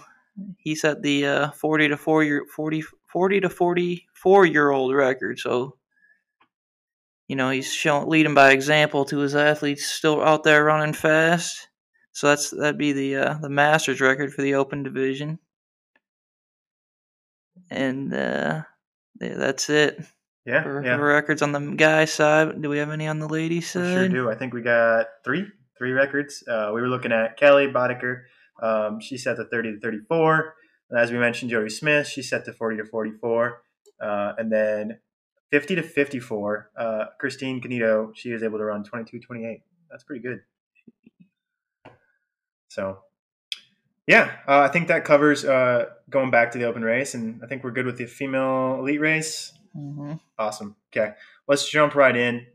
he 0.58 0.76
set 0.76 1.02
the 1.02 1.26
uh, 1.26 1.52
40 1.52 1.90
to 1.90 1.98
4 1.98 2.24
year 2.24 2.46
40, 2.56 2.84
40 3.12 3.42
to 3.42 3.50
44 3.50 4.46
year 4.46 4.72
old 4.72 4.94
record. 4.94 5.40
So 5.40 5.76
you 7.32 7.38
know, 7.38 7.50
he's 7.50 7.72
showing 7.72 8.10
leading 8.10 8.34
by 8.34 8.52
example 8.52 9.06
to 9.06 9.20
his 9.20 9.38
athletes 9.38 9.86
still 9.86 10.22
out 10.22 10.44
there 10.44 10.66
running 10.66 10.92
fast. 10.92 11.70
So 12.12 12.28
that's 12.28 12.50
that'd 12.50 12.78
be 12.78 12.92
the 12.92 13.16
uh, 13.16 13.34
the 13.36 13.48
Masters 13.48 14.02
record 14.02 14.34
for 14.34 14.42
the 14.42 14.56
Open 14.56 14.84
division, 14.84 15.40
and 17.70 18.14
uh, 18.14 18.64
yeah, 19.22 19.36
that's 19.36 19.70
it. 19.70 20.02
Yeah, 20.46 20.64
for, 20.64 20.84
yeah. 20.84 20.98
For 20.98 21.06
records 21.06 21.42
on 21.42 21.52
the 21.52 21.60
guy 21.60 22.06
side. 22.06 22.62
Do 22.62 22.70
we 22.70 22.80
have 22.80 22.90
any 22.90 23.08
on 23.08 23.20
the 23.20 23.28
ladies 23.28 23.70
side? 23.70 23.84
We 23.84 23.94
sure 23.94 24.10
do. 24.10 24.30
I 24.30 24.36
think 24.36 24.54
we 24.54 24.62
got 24.62 25.08
three 25.24 25.48
three 25.78 25.92
records. 25.92 26.44
Uh, 26.48 26.72
we 26.74 26.82
were 26.82 26.88
looking 26.88 27.12
at 27.12 27.38
Kelly 27.38 27.68
Boddicker. 27.68 28.24
Um, 28.62 29.00
she 29.00 29.18
set 29.18 29.38
the 29.38 29.46
30 29.46 29.74
to 29.74 29.80
34. 29.80 30.54
And 30.92 31.00
as 31.00 31.12
we 31.12 31.18
mentioned, 31.18 31.50
Jody 31.50 31.70
Smith, 31.70 32.08
she 32.08 32.22
set 32.22 32.46
the 32.46 32.54
40 32.54 32.78
to 32.78 32.86
44. 32.86 33.64
Uh, 34.00 34.34
and 34.38 34.52
then 34.52 35.00
50 35.52 35.76
to 35.76 35.84
54. 35.84 36.70
Uh, 36.78 37.06
Christine 37.20 37.62
Canito, 37.62 38.12
she 38.16 38.32
was 38.32 38.44
able 38.44 38.60
to 38.60 38.66
run 38.66 38.84
22 38.84 39.20
28. 39.20 39.62
That's 39.90 40.04
pretty 40.04 40.22
good. 40.22 40.42
So, 42.68 43.00
yeah, 44.08 44.32
uh, 44.48 44.60
I 44.60 44.68
think 44.70 44.88
that 44.88 45.04
covers 45.04 45.44
uh, 45.44 45.88
going 46.10 46.32
back 46.32 46.52
to 46.52 46.58
the 46.58 46.66
open 46.66 46.84
race, 46.84 47.16
and 47.16 47.42
I 47.44 47.48
think 47.48 47.64
we're 47.64 47.72
good 47.72 47.86
with 47.86 47.98
the 47.98 48.06
female 48.06 48.78
elite 48.80 49.02
race. 49.02 49.52
Mm-hmm. 49.76 50.14
Awesome. 50.38 50.76
Okay, 50.92 51.14
let's 51.48 51.70
jump 51.70 51.96
right 51.96 52.16
in. 52.16 52.46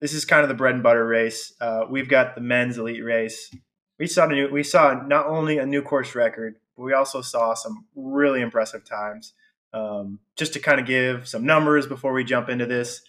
This 0.00 0.14
is 0.14 0.24
kind 0.24 0.42
of 0.42 0.48
the 0.48 0.54
bread 0.54 0.74
and 0.74 0.82
butter 0.82 1.06
race. 1.06 1.54
Uh, 1.60 1.84
we've 1.88 2.08
got 2.08 2.34
the 2.34 2.40
men's 2.40 2.78
elite 2.78 3.04
race. 3.04 3.54
We 3.98 4.06
saw 4.06 4.26
new, 4.26 4.50
we 4.50 4.62
saw 4.62 4.94
not 4.94 5.26
only 5.26 5.58
a 5.58 5.66
new 5.66 5.82
course 5.82 6.14
record, 6.14 6.56
but 6.76 6.82
we 6.82 6.92
also 6.92 7.20
saw 7.20 7.54
some 7.54 7.86
really 7.94 8.40
impressive 8.40 8.84
times. 8.84 9.34
Um, 9.74 10.18
just 10.36 10.52
to 10.54 10.60
kind 10.60 10.80
of 10.80 10.86
give 10.86 11.28
some 11.28 11.46
numbers 11.46 11.86
before 11.86 12.12
we 12.12 12.24
jump 12.24 12.48
into 12.48 12.66
this, 12.66 13.02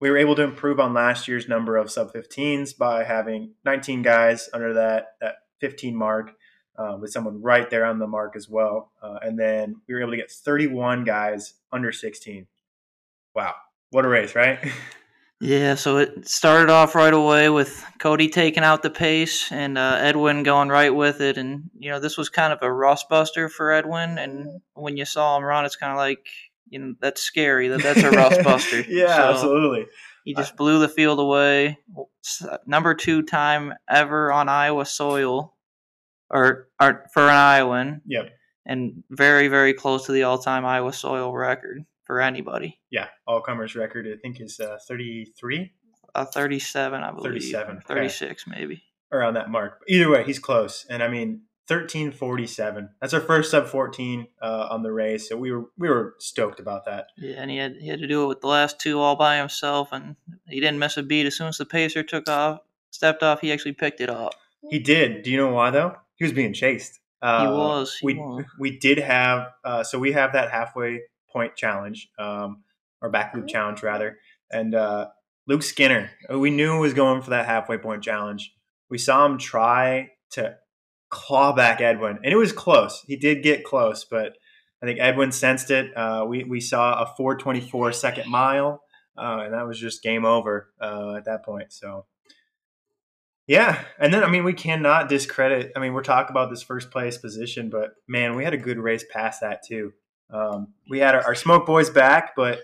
we 0.00 0.10
were 0.10 0.16
able 0.16 0.34
to 0.34 0.42
improve 0.42 0.80
on 0.80 0.94
last 0.94 1.28
year's 1.28 1.48
number 1.48 1.76
of 1.76 1.90
sub 1.90 2.12
15s 2.12 2.76
by 2.76 3.04
having 3.04 3.54
19 3.64 4.02
guys 4.02 4.48
under 4.52 4.74
that 4.74 5.14
that 5.20 5.36
15 5.60 5.94
mark, 5.94 6.32
uh, 6.76 6.96
with 7.00 7.12
someone 7.12 7.40
right 7.40 7.70
there 7.70 7.84
on 7.84 7.98
the 7.98 8.06
mark 8.06 8.34
as 8.34 8.48
well. 8.48 8.90
Uh, 9.02 9.18
and 9.22 9.38
then 9.38 9.76
we 9.86 9.94
were 9.94 10.00
able 10.00 10.10
to 10.10 10.16
get 10.16 10.30
31 10.30 11.04
guys 11.04 11.54
under 11.70 11.92
16. 11.92 12.46
Wow, 13.34 13.54
what 13.90 14.04
a 14.04 14.08
race, 14.08 14.34
right? 14.34 14.58
Yeah, 15.42 15.74
so 15.74 15.96
it 15.96 16.28
started 16.28 16.70
off 16.70 16.94
right 16.94 17.12
away 17.12 17.48
with 17.48 17.84
Cody 17.98 18.28
taking 18.28 18.62
out 18.62 18.84
the 18.84 18.90
pace 18.90 19.50
and 19.50 19.76
uh, 19.76 19.96
Edwin 19.98 20.44
going 20.44 20.68
right 20.68 20.94
with 20.94 21.20
it. 21.20 21.36
And, 21.36 21.68
you 21.76 21.90
know, 21.90 21.98
this 21.98 22.16
was 22.16 22.28
kind 22.28 22.52
of 22.52 22.60
a 22.62 22.72
rust 22.72 23.08
buster 23.08 23.48
for 23.48 23.72
Edwin. 23.72 24.18
And 24.18 24.60
when 24.74 24.96
you 24.96 25.04
saw 25.04 25.36
him 25.36 25.42
run, 25.42 25.64
it's 25.64 25.74
kind 25.74 25.90
of 25.90 25.98
like, 25.98 26.24
you 26.68 26.78
know, 26.78 26.94
that's 27.00 27.20
scary 27.20 27.66
that 27.66 27.82
that's 27.82 28.04
a 28.04 28.12
rust 28.12 28.40
buster. 28.44 28.82
yeah, 28.88 29.16
so 29.16 29.22
absolutely. 29.30 29.86
He 30.24 30.32
just 30.32 30.56
blew 30.56 30.78
the 30.78 30.88
field 30.88 31.18
away. 31.18 31.76
Number 32.64 32.94
two 32.94 33.22
time 33.22 33.74
ever 33.90 34.30
on 34.30 34.48
Iowa 34.48 34.86
soil, 34.86 35.56
or, 36.30 36.68
or 36.80 37.06
for 37.12 37.24
an 37.24 37.34
Iowan. 37.34 38.02
Yep. 38.06 38.30
And 38.64 39.02
very, 39.10 39.48
very 39.48 39.74
close 39.74 40.06
to 40.06 40.12
the 40.12 40.22
all 40.22 40.38
time 40.38 40.64
Iowa 40.64 40.92
soil 40.92 41.34
record 41.34 41.84
for 42.12 42.20
anybody. 42.20 42.78
Yeah, 42.90 43.06
all 43.26 43.40
comers 43.40 43.74
record 43.74 44.06
I 44.06 44.18
think 44.20 44.38
is 44.40 44.60
uh, 44.60 44.76
33. 44.86 45.72
a 46.14 46.26
37, 46.26 47.02
I 47.02 47.10
believe. 47.10 47.22
37, 47.24 47.76
okay. 47.76 47.84
36 47.88 48.44
maybe. 48.46 48.82
around 49.10 49.34
that 49.34 49.48
mark. 49.50 49.80
Either 49.88 50.10
way, 50.10 50.24
he's 50.24 50.38
close. 50.38 50.84
And 50.90 51.02
I 51.02 51.08
mean, 51.08 51.42
thirteen 51.66 52.12
forty 52.12 52.46
seven. 52.46 52.90
That's 53.00 53.14
our 53.14 53.20
first 53.20 53.50
sub 53.50 53.66
fourteen 53.66 54.26
uh, 54.42 54.68
on 54.70 54.82
the 54.82 54.92
race, 54.92 55.26
so 55.28 55.36
we 55.38 55.52
were 55.52 55.64
we 55.78 55.88
were 55.88 56.16
stoked 56.18 56.60
about 56.60 56.84
that. 56.84 57.06
Yeah, 57.16 57.36
and 57.38 57.50
he 57.50 57.56
had 57.56 57.76
he 57.80 57.88
had 57.88 58.00
to 58.00 58.06
do 58.06 58.24
it 58.24 58.26
with 58.26 58.40
the 58.42 58.48
last 58.48 58.78
two 58.78 59.00
all 59.00 59.16
by 59.16 59.38
himself, 59.38 59.88
and 59.92 60.16
he 60.46 60.60
didn't 60.60 60.78
miss 60.80 60.98
a 60.98 61.02
beat. 61.02 61.24
As 61.24 61.36
soon 61.38 61.48
as 61.48 61.56
the 61.56 61.64
pacer 61.64 62.02
took 62.02 62.28
off, 62.28 62.60
stepped 62.90 63.22
off, 63.22 63.40
he 63.40 63.52
actually 63.52 63.72
picked 63.72 64.02
it 64.02 64.10
up. 64.10 64.34
He 64.68 64.78
did. 64.78 65.22
Do 65.22 65.30
you 65.30 65.38
know 65.38 65.48
why 65.52 65.70
though? 65.70 65.94
He 66.16 66.24
was 66.24 66.32
being 66.34 66.52
chased. 66.52 67.00
Uh, 67.22 67.46
He 67.46 67.52
was. 67.52 67.96
He 68.00 68.06
we 68.06 68.14
was. 68.16 68.44
we 68.58 68.78
did 68.78 68.98
have 68.98 69.46
uh, 69.64 69.82
so 69.84 69.98
we 69.98 70.12
have 70.12 70.32
that 70.34 70.50
halfway 70.50 71.00
point 71.32 71.56
challenge, 71.56 72.08
um, 72.18 72.62
or 73.00 73.10
back 73.10 73.34
loop 73.34 73.48
challenge 73.48 73.82
rather, 73.82 74.18
and 74.50 74.74
uh, 74.74 75.08
Luke 75.46 75.62
Skinner. 75.62 76.10
uh, 76.32 76.38
We 76.38 76.50
knew 76.50 76.78
was 76.78 76.94
going 76.94 77.22
for 77.22 77.30
that 77.30 77.46
halfway 77.46 77.78
point 77.78 78.02
challenge. 78.02 78.54
We 78.90 78.98
saw 78.98 79.26
him 79.26 79.38
try 79.38 80.10
to 80.32 80.56
claw 81.10 81.52
back 81.52 81.80
Edwin, 81.80 82.18
and 82.22 82.32
it 82.32 82.36
was 82.36 82.52
close. 82.52 83.02
He 83.06 83.16
did 83.16 83.42
get 83.42 83.64
close, 83.64 84.04
but 84.04 84.36
I 84.82 84.86
think 84.86 84.98
Edwin 85.00 85.32
sensed 85.32 85.70
it. 85.70 85.96
Uh, 85.96 86.24
we 86.28 86.44
we 86.44 86.60
saw 86.60 87.02
a 87.02 87.06
424 87.16 87.92
second 87.92 88.30
mile, 88.30 88.82
uh, 89.16 89.42
and 89.44 89.54
that 89.54 89.66
was 89.66 89.78
just 89.78 90.02
game 90.02 90.24
over 90.24 90.72
uh, 90.80 91.14
at 91.16 91.24
that 91.24 91.44
point. 91.44 91.72
So. 91.72 92.06
Yeah, 93.48 93.82
and 93.98 94.14
then 94.14 94.22
I 94.22 94.30
mean 94.30 94.44
we 94.44 94.52
cannot 94.52 95.08
discredit. 95.08 95.72
I 95.74 95.80
mean 95.80 95.94
we're 95.94 96.02
talking 96.04 96.30
about 96.30 96.48
this 96.48 96.62
first 96.62 96.92
place 96.92 97.18
position, 97.18 97.70
but 97.70 97.90
man, 98.06 98.36
we 98.36 98.44
had 98.44 98.54
a 98.54 98.58
good 98.58 98.78
race 98.78 99.04
past 99.12 99.40
that 99.40 99.62
too. 99.66 99.92
Um, 100.32 100.68
we 100.88 100.98
had 100.98 101.14
our, 101.14 101.22
our 101.22 101.34
smoke 101.34 101.66
boys 101.66 101.90
back, 101.90 102.32
but 102.34 102.60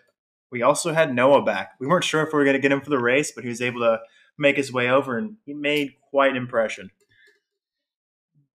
we 0.51 0.63
also 0.63 0.93
had 0.93 1.15
Noah 1.15 1.43
back. 1.43 1.73
We 1.79 1.87
weren't 1.87 2.05
sure 2.05 2.23
if 2.23 2.33
we 2.33 2.39
were 2.39 2.45
going 2.45 2.57
to 2.57 2.63
get 2.63 2.73
him 2.73 2.81
for 2.81 2.91
the 2.91 2.99
race, 2.99 3.33
but 3.33 3.45
he 3.45 3.51
was 3.51 3.61
able 3.61 3.81
to 3.81 4.01
make 4.39 4.57
his 4.57 4.73
way 4.73 4.89
over, 4.89 5.19
and 5.19 5.37
he 5.45 5.53
made 5.53 5.95
quite 6.11 6.31
an 6.31 6.37
impression. 6.37 6.91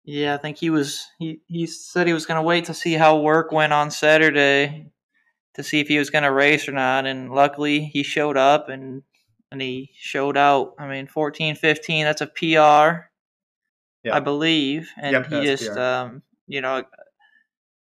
Yeah, 0.03 0.33
I 0.33 0.37
think 0.37 0.57
he 0.57 0.69
was. 0.69 1.05
He 1.19 1.41
he 1.47 1.65
said 1.65 2.07
he 2.07 2.13
was 2.13 2.25
going 2.25 2.37
to 2.37 2.45
wait 2.45 2.65
to 2.65 2.73
see 2.73 2.93
how 2.93 3.19
work 3.19 3.51
went 3.51 3.71
on 3.71 3.89
Saturday 3.89 4.91
to 5.53 5.63
see 5.63 5.79
if 5.79 5.87
he 5.87 5.97
was 5.97 6.09
going 6.09 6.23
to 6.23 6.31
race 6.31 6.67
or 6.67 6.73
not, 6.73 7.05
and 7.05 7.31
luckily 7.31 7.85
he 7.85 8.03
showed 8.03 8.35
up 8.37 8.69
and 8.69 9.03
and 9.51 9.61
he 9.61 9.91
showed 9.95 10.35
out. 10.35 10.73
I 10.77 10.87
mean, 10.87 11.07
fourteen 11.07 11.55
fifteen. 11.55 12.03
That's 12.03 12.21
a 12.21 12.27
PR, 12.27 13.07
Yeah. 14.03 14.15
I 14.15 14.19
believe, 14.19 14.89
and 14.97 15.13
Yep, 15.13 15.27
he 15.27 15.43
just 15.43 15.69
um 15.77 16.21
you 16.47 16.59
know 16.59 16.83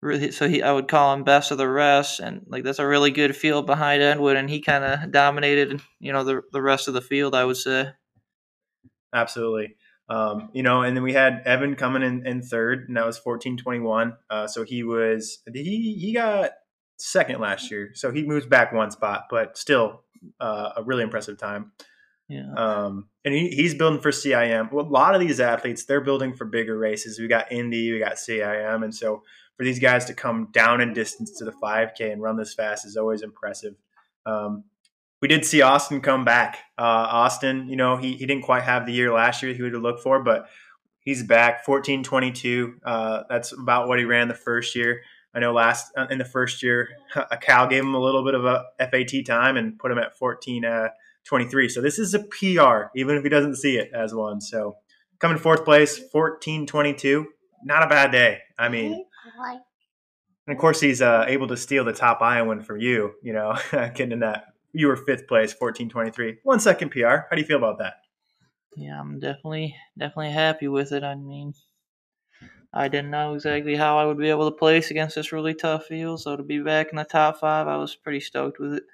really 0.04 0.30
so 0.30 0.48
he 0.48 0.62
I 0.62 0.72
would 0.72 0.88
call 0.88 1.12
him 1.14 1.24
best 1.24 1.50
of 1.50 1.58
the 1.58 1.68
rest, 1.68 2.20
and 2.20 2.42
like 2.48 2.62
that's 2.62 2.78
a 2.78 2.86
really 2.86 3.10
good 3.10 3.34
field 3.34 3.66
behind 3.66 4.02
Edwin, 4.02 4.36
and 4.36 4.48
he 4.48 4.60
kind 4.60 4.84
of 4.84 5.10
dominated 5.10 5.80
you 5.98 6.12
know 6.12 6.24
the 6.24 6.42
the 6.52 6.62
rest 6.62 6.88
of 6.88 6.94
the 6.94 7.00
field. 7.00 7.34
I 7.34 7.44
would 7.44 7.56
say. 7.56 7.90
Absolutely. 9.12 9.76
Um, 10.08 10.50
you 10.52 10.62
know, 10.62 10.82
and 10.82 10.94
then 10.94 11.02
we 11.02 11.14
had 11.14 11.42
Evan 11.46 11.76
coming 11.76 12.02
in, 12.02 12.26
in 12.26 12.42
third, 12.42 12.88
and 12.88 12.96
that 12.96 13.06
was 13.06 13.18
fourteen 13.18 13.56
twenty 13.56 13.80
one. 13.80 14.16
Uh, 14.28 14.46
so 14.46 14.62
he 14.62 14.82
was 14.82 15.38
he 15.52 15.96
he 15.98 16.12
got 16.12 16.50
second 16.98 17.40
last 17.40 17.70
year, 17.70 17.90
so 17.94 18.12
he 18.12 18.22
moves 18.22 18.46
back 18.46 18.72
one 18.72 18.90
spot, 18.90 19.24
but 19.30 19.56
still 19.56 20.02
uh, 20.40 20.70
a 20.76 20.82
really 20.82 21.02
impressive 21.02 21.38
time. 21.38 21.72
Yeah. 22.28 22.52
Um, 22.56 23.08
and 23.24 23.34
he, 23.34 23.50
he's 23.50 23.74
building 23.74 24.00
for 24.00 24.10
CIM. 24.10 24.72
Well, 24.72 24.86
a 24.86 24.88
lot 24.88 25.14
of 25.14 25.20
these 25.20 25.40
athletes, 25.40 25.84
they're 25.84 26.00
building 26.00 26.34
for 26.34 26.44
bigger 26.46 26.76
races. 26.76 27.18
We 27.18 27.28
got 27.28 27.52
Indy, 27.52 27.92
we 27.92 27.98
got 27.98 28.14
CIM. 28.14 28.82
And 28.82 28.94
so 28.94 29.22
for 29.56 29.64
these 29.64 29.78
guys 29.78 30.04
to 30.06 30.14
come 30.14 30.48
down 30.52 30.80
in 30.80 30.92
distance 30.92 31.30
to 31.38 31.44
the 31.44 31.52
5K 31.52 32.12
and 32.12 32.22
run 32.22 32.36
this 32.36 32.54
fast 32.54 32.84
is 32.84 32.96
always 32.96 33.22
impressive. 33.22 33.74
Um, 34.26 34.64
we 35.20 35.28
did 35.28 35.46
see 35.46 35.62
Austin 35.62 36.00
come 36.00 36.24
back. 36.24 36.58
Uh, 36.76 36.82
Austin, 36.82 37.68
you 37.68 37.76
know, 37.76 37.96
he, 37.96 38.16
he 38.16 38.26
didn't 38.26 38.44
quite 38.44 38.64
have 38.64 38.84
the 38.84 38.92
year 38.92 39.12
last 39.12 39.42
year 39.42 39.54
he 39.54 39.62
would 39.62 39.72
have 39.72 39.82
looked 39.82 40.02
for, 40.02 40.22
but 40.22 40.46
he's 41.00 41.22
back 41.22 41.64
14 41.64 42.02
22. 42.02 42.74
Uh, 42.84 43.22
that's 43.28 43.52
about 43.52 43.88
what 43.88 43.98
he 43.98 44.04
ran 44.04 44.28
the 44.28 44.34
first 44.34 44.74
year. 44.74 45.02
I 45.34 45.40
know 45.40 45.52
last 45.52 45.92
uh, 45.96 46.06
in 46.10 46.18
the 46.18 46.24
first 46.24 46.62
year, 46.62 46.88
a 47.30 47.36
Cal 47.36 47.66
gave 47.66 47.82
him 47.82 47.94
a 47.94 48.00
little 48.00 48.24
bit 48.24 48.34
of 48.34 48.44
a 48.44 48.64
FAT 48.78 49.24
time 49.26 49.56
and 49.56 49.78
put 49.78 49.90
him 49.90 49.98
at 49.98 50.16
14 50.18 50.64
uh, 50.64 50.88
23. 51.24 51.68
So 51.68 51.80
this 51.80 51.98
is 51.98 52.14
a 52.14 52.20
PR, 52.20 52.90
even 52.94 53.16
if 53.16 53.22
he 53.22 53.28
doesn't 53.28 53.56
see 53.56 53.78
it 53.78 53.90
as 53.94 54.14
one. 54.14 54.40
So 54.40 54.76
coming 55.18 55.38
fourth 55.38 55.64
place, 55.64 55.98
14 55.98 56.66
22. 56.66 57.26
Not 57.64 57.82
a 57.82 57.86
bad 57.86 58.12
day. 58.12 58.40
I 58.58 58.68
mean, 58.68 59.06
and 60.46 60.54
of 60.54 60.60
course, 60.60 60.80
he's 60.80 61.00
uh, 61.00 61.24
able 61.26 61.48
to 61.48 61.56
steal 61.56 61.84
the 61.84 61.92
top 61.92 62.20
Iowan 62.20 62.60
from 62.62 62.80
you, 62.80 63.14
you 63.22 63.32
know, 63.32 63.56
getting 63.72 64.12
in 64.12 64.20
that. 64.20 64.46
You 64.72 64.88
were 64.88 64.96
fifth 64.96 65.26
place, 65.28 65.52
fourteen 65.52 65.88
twenty 65.88 66.10
three, 66.10 66.38
one 66.42 66.60
second 66.60 66.90
PR. 66.90 67.28
How 67.28 67.28
do 67.32 67.40
you 67.40 67.46
feel 67.46 67.58
about 67.58 67.78
that? 67.78 67.94
Yeah, 68.76 69.00
I'm 69.00 69.20
definitely 69.20 69.76
definitely 69.96 70.32
happy 70.32 70.68
with 70.68 70.92
it. 70.92 71.04
I 71.04 71.14
mean, 71.14 71.54
I 72.72 72.88
didn't 72.88 73.10
know 73.12 73.34
exactly 73.34 73.76
how 73.76 73.98
I 73.98 74.04
would 74.04 74.18
be 74.18 74.30
able 74.30 74.50
to 74.50 74.56
place 74.56 74.90
against 74.90 75.14
this 75.14 75.32
really 75.32 75.54
tough 75.54 75.86
field, 75.86 76.20
so 76.20 76.36
to 76.36 76.42
be 76.42 76.58
back 76.58 76.88
in 76.90 76.96
the 76.96 77.04
top 77.04 77.38
five, 77.38 77.68
I 77.68 77.76
was 77.76 77.94
pretty 77.94 78.20
stoked 78.20 78.58
with 78.58 78.74
it. 78.74 78.84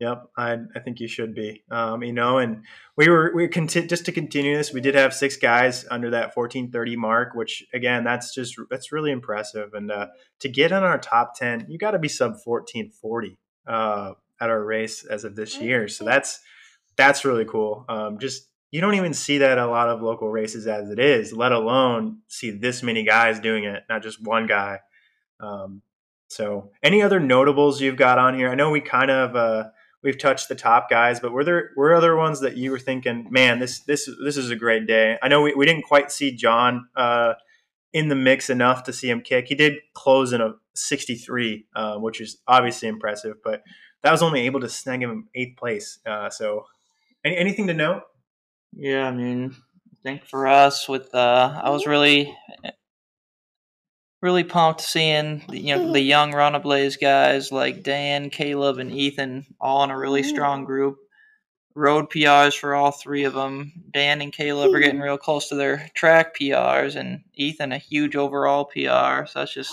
Yep, 0.00 0.30
I, 0.34 0.56
I 0.74 0.80
think 0.80 0.98
you 0.98 1.08
should 1.08 1.34
be. 1.34 1.62
Um, 1.70 2.02
you 2.02 2.14
know, 2.14 2.38
and 2.38 2.64
we 2.96 3.10
were 3.10 3.32
we 3.34 3.46
conti- 3.48 3.86
just 3.86 4.06
to 4.06 4.12
continue 4.12 4.56
this. 4.56 4.72
We 4.72 4.80
did 4.80 4.94
have 4.94 5.12
six 5.12 5.36
guys 5.36 5.84
under 5.90 6.10
that 6.10 6.32
fourteen 6.32 6.70
thirty 6.70 6.96
mark, 6.96 7.34
which 7.34 7.62
again, 7.74 8.02
that's 8.02 8.34
just 8.34 8.56
that's 8.70 8.92
really 8.92 9.10
impressive. 9.10 9.74
And 9.74 9.90
uh, 9.90 10.06
to 10.40 10.48
get 10.48 10.72
in 10.72 10.78
our 10.78 10.98
top 10.98 11.34
ten, 11.36 11.66
you 11.68 11.76
got 11.76 11.90
to 11.90 11.98
be 11.98 12.08
sub 12.08 12.40
fourteen 12.42 12.90
forty 12.90 13.38
uh, 13.66 14.12
at 14.40 14.48
our 14.48 14.64
race 14.64 15.04
as 15.04 15.24
of 15.24 15.36
this 15.36 15.58
year. 15.60 15.86
So 15.86 16.06
that's 16.06 16.40
that's 16.96 17.26
really 17.26 17.44
cool. 17.44 17.84
Um, 17.86 18.18
just 18.18 18.48
you 18.70 18.80
don't 18.80 18.94
even 18.94 19.12
see 19.12 19.38
that 19.38 19.58
a 19.58 19.66
lot 19.66 19.90
of 19.90 20.00
local 20.00 20.30
races 20.30 20.66
as 20.66 20.88
it 20.88 20.98
is, 20.98 21.34
let 21.34 21.52
alone 21.52 22.20
see 22.26 22.50
this 22.50 22.82
many 22.82 23.04
guys 23.04 23.38
doing 23.38 23.64
it, 23.64 23.82
not 23.90 24.02
just 24.02 24.24
one 24.24 24.46
guy. 24.46 24.78
Um, 25.40 25.82
so, 26.28 26.70
any 26.80 27.02
other 27.02 27.18
notables 27.18 27.80
you've 27.80 27.96
got 27.96 28.18
on 28.18 28.34
here? 28.34 28.48
I 28.48 28.54
know 28.54 28.70
we 28.70 28.80
kind 28.80 29.10
of 29.10 29.34
uh, 29.34 29.64
we've 30.02 30.18
touched 30.18 30.48
the 30.48 30.54
top 30.54 30.88
guys, 30.88 31.20
but 31.20 31.32
were 31.32 31.44
there 31.44 31.70
were 31.76 31.94
other 31.94 32.16
ones 32.16 32.40
that 32.40 32.56
you 32.56 32.70
were 32.70 32.78
thinking, 32.78 33.26
man, 33.30 33.58
this 33.58 33.80
this 33.80 34.08
this 34.24 34.36
is 34.36 34.50
a 34.50 34.56
great 34.56 34.86
day? 34.86 35.18
I 35.22 35.28
know 35.28 35.42
we, 35.42 35.54
we 35.54 35.66
didn't 35.66 35.84
quite 35.84 36.10
see 36.10 36.34
John 36.34 36.88
uh, 36.96 37.34
in 37.92 38.08
the 38.08 38.14
mix 38.14 38.50
enough 38.50 38.84
to 38.84 38.92
see 38.92 39.10
him 39.10 39.20
kick. 39.20 39.46
He 39.48 39.54
did 39.54 39.74
close 39.94 40.32
in 40.32 40.40
a 40.40 40.54
63, 40.74 41.66
uh, 41.74 41.96
which 41.96 42.20
is 42.20 42.38
obviously 42.46 42.88
impressive, 42.88 43.36
but 43.44 43.62
that 44.02 44.12
was 44.12 44.22
only 44.22 44.40
able 44.42 44.60
to 44.60 44.68
snag 44.68 45.02
him 45.02 45.28
eighth 45.34 45.56
place. 45.58 45.98
Uh, 46.06 46.30
so, 46.30 46.64
any, 47.24 47.36
anything 47.36 47.66
to 47.66 47.74
note? 47.74 48.02
Yeah, 48.72 49.08
I 49.08 49.10
mean, 49.10 49.54
I 49.92 49.96
think 50.02 50.24
for 50.24 50.46
us, 50.46 50.88
with 50.88 51.14
uh, 51.14 51.60
I 51.62 51.70
was 51.70 51.86
really, 51.86 52.34
really 54.20 54.44
pumped 54.44 54.80
seeing 54.80 55.42
the, 55.48 55.58
you 55.58 55.76
know 55.76 55.92
the 55.92 56.00
young 56.00 56.32
Run 56.32 56.60
Blaze 56.62 56.96
guys 56.96 57.52
like 57.52 57.82
Dan, 57.82 58.30
Caleb, 58.30 58.78
and 58.78 58.92
Ethan 58.92 59.46
all 59.60 59.84
in 59.84 59.90
a 59.90 59.98
really 59.98 60.22
strong 60.22 60.64
group. 60.64 60.98
Road 61.74 62.10
PRs 62.10 62.58
for 62.58 62.74
all 62.74 62.90
three 62.90 63.24
of 63.24 63.32
them. 63.32 63.72
Dan 63.92 64.20
and 64.20 64.32
Caleb 64.32 64.74
are 64.74 64.80
getting 64.80 65.00
real 65.00 65.16
close 65.16 65.48
to 65.48 65.54
their 65.54 65.88
track 65.94 66.36
PRs, 66.36 66.96
and 66.96 67.22
Ethan 67.34 67.72
a 67.72 67.78
huge 67.78 68.16
overall 68.16 68.64
PR. 68.64 69.26
So 69.26 69.38
that's 69.38 69.54
just 69.54 69.72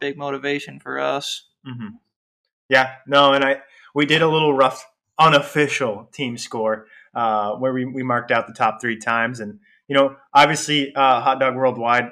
big 0.00 0.16
motivation 0.16 0.80
for 0.80 0.98
us. 0.98 1.46
Mm-hmm. 1.66 1.96
Yeah, 2.68 2.94
no, 3.06 3.32
and 3.32 3.44
I 3.44 3.60
we 3.94 4.06
did 4.06 4.22
a 4.22 4.28
little 4.28 4.54
rough 4.54 4.90
unofficial 5.18 6.08
team 6.12 6.36
score 6.36 6.86
uh, 7.14 7.54
where 7.56 7.72
we, 7.72 7.84
we 7.84 8.02
marked 8.02 8.30
out 8.30 8.46
the 8.46 8.52
top 8.52 8.80
three 8.80 8.98
times, 8.98 9.40
and 9.40 9.60
you 9.86 9.94
know, 9.94 10.16
obviously, 10.32 10.94
uh, 10.94 11.20
Hot 11.20 11.38
Dog 11.38 11.56
Worldwide, 11.56 12.10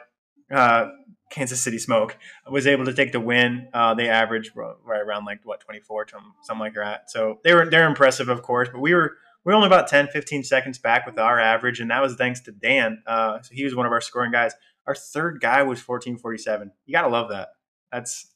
uh, 0.52 0.88
Kansas 1.32 1.60
City 1.60 1.78
Smoke 1.78 2.16
was 2.48 2.66
able 2.66 2.84
to 2.84 2.92
take 2.92 3.10
the 3.10 3.20
win. 3.20 3.68
Uh, 3.72 3.94
they 3.94 4.08
averaged 4.08 4.52
right 4.54 5.00
around 5.00 5.24
like 5.24 5.40
what 5.44 5.60
24, 5.60 6.04
to 6.04 6.16
something 6.42 6.60
like 6.60 6.74
that. 6.74 7.10
So 7.10 7.40
they 7.42 7.54
were 7.54 7.68
they're 7.68 7.88
impressive, 7.88 8.28
of 8.28 8.42
course, 8.42 8.68
but 8.70 8.80
we 8.80 8.94
were 8.94 9.16
we 9.44 9.52
were 9.52 9.56
only 9.56 9.66
about 9.66 9.88
10, 9.88 10.08
15 10.08 10.44
seconds 10.44 10.78
back 10.78 11.06
with 11.06 11.18
our 11.18 11.40
average, 11.40 11.80
and 11.80 11.90
that 11.90 12.00
was 12.02 12.14
thanks 12.14 12.40
to 12.42 12.52
Dan. 12.52 13.02
Uh, 13.06 13.40
so 13.40 13.54
he 13.54 13.64
was 13.64 13.74
one 13.74 13.86
of 13.86 13.92
our 13.92 14.00
scoring 14.00 14.30
guys. 14.30 14.52
Our 14.86 14.94
third 14.94 15.40
guy 15.40 15.62
was 15.62 15.80
fourteen 15.80 16.18
forty 16.18 16.38
seven. 16.38 16.70
You 16.86 16.92
gotta 16.92 17.08
love 17.08 17.30
that. 17.30 17.48
That's 17.90 18.32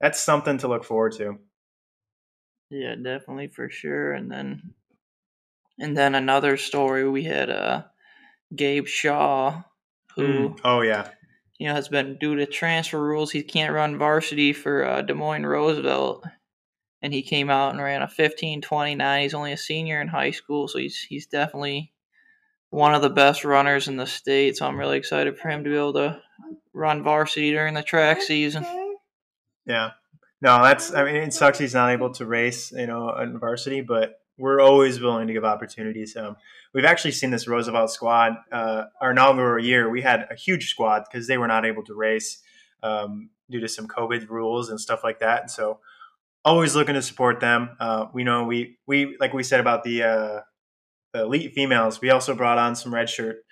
that's 0.00 0.22
something 0.22 0.58
to 0.58 0.68
look 0.68 0.84
forward 0.84 1.12
to. 1.12 1.38
Yeah, 2.70 2.96
definitely 2.96 3.48
for 3.48 3.68
sure. 3.68 4.12
And 4.12 4.30
then, 4.30 4.74
and 5.78 5.96
then 5.96 6.14
another 6.14 6.56
story 6.56 7.08
we 7.08 7.24
had 7.24 7.50
uh, 7.50 7.84
Gabe 8.54 8.86
Shaw, 8.86 9.62
who 10.16 10.50
Mm. 10.50 10.60
Oh 10.64 10.80
yeah, 10.82 11.08
you 11.60 11.68
know 11.68 11.74
has 11.74 11.88
been 11.88 12.16
due 12.16 12.36
to 12.36 12.46
transfer 12.46 12.98
rules 12.98 13.30
he 13.30 13.42
can't 13.42 13.74
run 13.74 13.98
varsity 13.98 14.54
for 14.54 14.82
uh, 14.84 15.02
Des 15.02 15.12
Moines 15.12 15.44
Roosevelt, 15.44 16.24
and 17.02 17.12
he 17.12 17.22
came 17.22 17.50
out 17.50 17.74
and 17.74 17.82
ran 17.82 18.00
a 18.00 18.08
fifteen 18.08 18.62
twenty 18.62 18.94
nine. 18.94 19.22
He's 19.22 19.34
only 19.34 19.52
a 19.52 19.58
senior 19.58 20.00
in 20.00 20.08
high 20.08 20.30
school, 20.30 20.66
so 20.66 20.78
he's 20.78 20.98
he's 20.98 21.26
definitely 21.26 21.92
one 22.70 22.94
of 22.94 23.02
the 23.02 23.10
best 23.10 23.44
runners 23.44 23.88
in 23.88 23.98
the 23.98 24.06
state. 24.06 24.56
So 24.56 24.66
I'm 24.66 24.78
really 24.78 24.96
excited 24.96 25.38
for 25.38 25.50
him 25.50 25.62
to 25.62 25.70
be 25.70 25.76
able 25.76 25.92
to 25.92 26.22
run 26.72 27.02
varsity 27.02 27.50
during 27.50 27.74
the 27.74 27.82
track 27.82 28.22
season. 28.22 28.64
yeah. 29.66 29.90
No, 30.40 30.62
that's. 30.62 30.94
I 30.94 31.04
mean, 31.04 31.16
it 31.16 31.34
sucks 31.34 31.58
he's 31.58 31.74
not 31.74 31.90
able 31.90 32.14
to 32.14 32.24
race, 32.24 32.72
you 32.72 32.86
know, 32.86 33.14
in 33.18 33.38
varsity, 33.38 33.82
but 33.82 34.14
we're 34.40 34.60
always 34.60 35.00
willing 35.00 35.26
to 35.26 35.32
give 35.32 35.44
opportunities. 35.44 36.16
Um, 36.16 36.36
we've 36.74 36.84
actually 36.84 37.12
seen 37.12 37.30
this 37.30 37.46
Roosevelt 37.46 37.90
squad. 37.90 38.32
Uh, 38.50 38.84
our 39.00 39.12
inaugural 39.12 39.62
year, 39.64 39.90
we 39.90 40.02
had 40.02 40.26
a 40.30 40.34
huge 40.34 40.68
squad 40.68 41.04
because 41.10 41.26
they 41.26 41.38
were 41.38 41.46
not 41.46 41.64
able 41.64 41.84
to 41.84 41.94
race 41.94 42.42
um, 42.82 43.30
due 43.50 43.60
to 43.60 43.68
some 43.68 43.86
COVID 43.86 44.28
rules 44.28 44.70
and 44.70 44.80
stuff 44.80 45.04
like 45.04 45.20
that. 45.20 45.42
And 45.42 45.50
so, 45.50 45.80
always 46.44 46.74
looking 46.74 46.94
to 46.94 47.02
support 47.02 47.40
them. 47.40 47.76
Uh, 47.78 48.06
we 48.14 48.24
know 48.24 48.44
we 48.44 48.78
we 48.86 49.16
like 49.20 49.34
we 49.34 49.42
said 49.42 49.60
about 49.60 49.84
the, 49.84 50.02
uh, 50.02 50.40
the 51.12 51.22
elite 51.22 51.52
females. 51.54 52.00
We 52.00 52.10
also 52.10 52.34
brought 52.34 52.58
on 52.58 52.74
some 52.74 52.94
red 52.94 53.10
shirt 53.10 53.44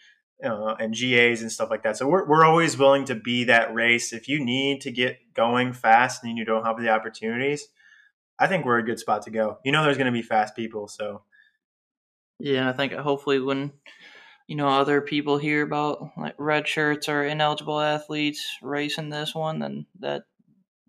uh, 0.42 0.74
and 0.78 0.94
GAs 0.94 1.42
and 1.42 1.50
stuff 1.50 1.70
like 1.70 1.82
that. 1.82 1.96
So 1.96 2.06
we're, 2.06 2.26
we're 2.26 2.44
always 2.44 2.78
willing 2.78 3.04
to 3.06 3.14
be 3.14 3.44
that 3.44 3.74
race. 3.74 4.12
If 4.12 4.28
you 4.28 4.44
need 4.44 4.80
to 4.82 4.90
get 4.90 5.18
going 5.34 5.72
fast 5.72 6.24
and 6.24 6.38
you 6.38 6.44
don't 6.44 6.64
have 6.64 6.80
the 6.80 6.88
opportunities, 6.88 7.68
I 8.38 8.46
think 8.46 8.64
we're 8.64 8.78
a 8.78 8.84
good 8.84 8.98
spot 8.98 9.22
to 9.22 9.30
go. 9.30 9.58
You 9.64 9.72
know, 9.72 9.82
there's 9.82 9.98
going 9.98 10.06
to 10.06 10.12
be 10.12 10.22
fast 10.22 10.54
people. 10.54 10.88
So, 10.88 11.22
yeah, 12.38 12.68
I 12.68 12.72
think 12.72 12.92
hopefully 12.92 13.40
when 13.40 13.72
you 14.46 14.56
know 14.56 14.68
other 14.68 15.00
people 15.00 15.38
hear 15.38 15.62
about 15.62 16.10
like 16.16 16.34
red 16.38 16.66
shirts 16.66 17.08
or 17.08 17.24
ineligible 17.24 17.80
athletes 17.80 18.46
racing 18.62 19.10
this 19.10 19.34
one, 19.34 19.58
then 19.58 19.86
that 20.00 20.22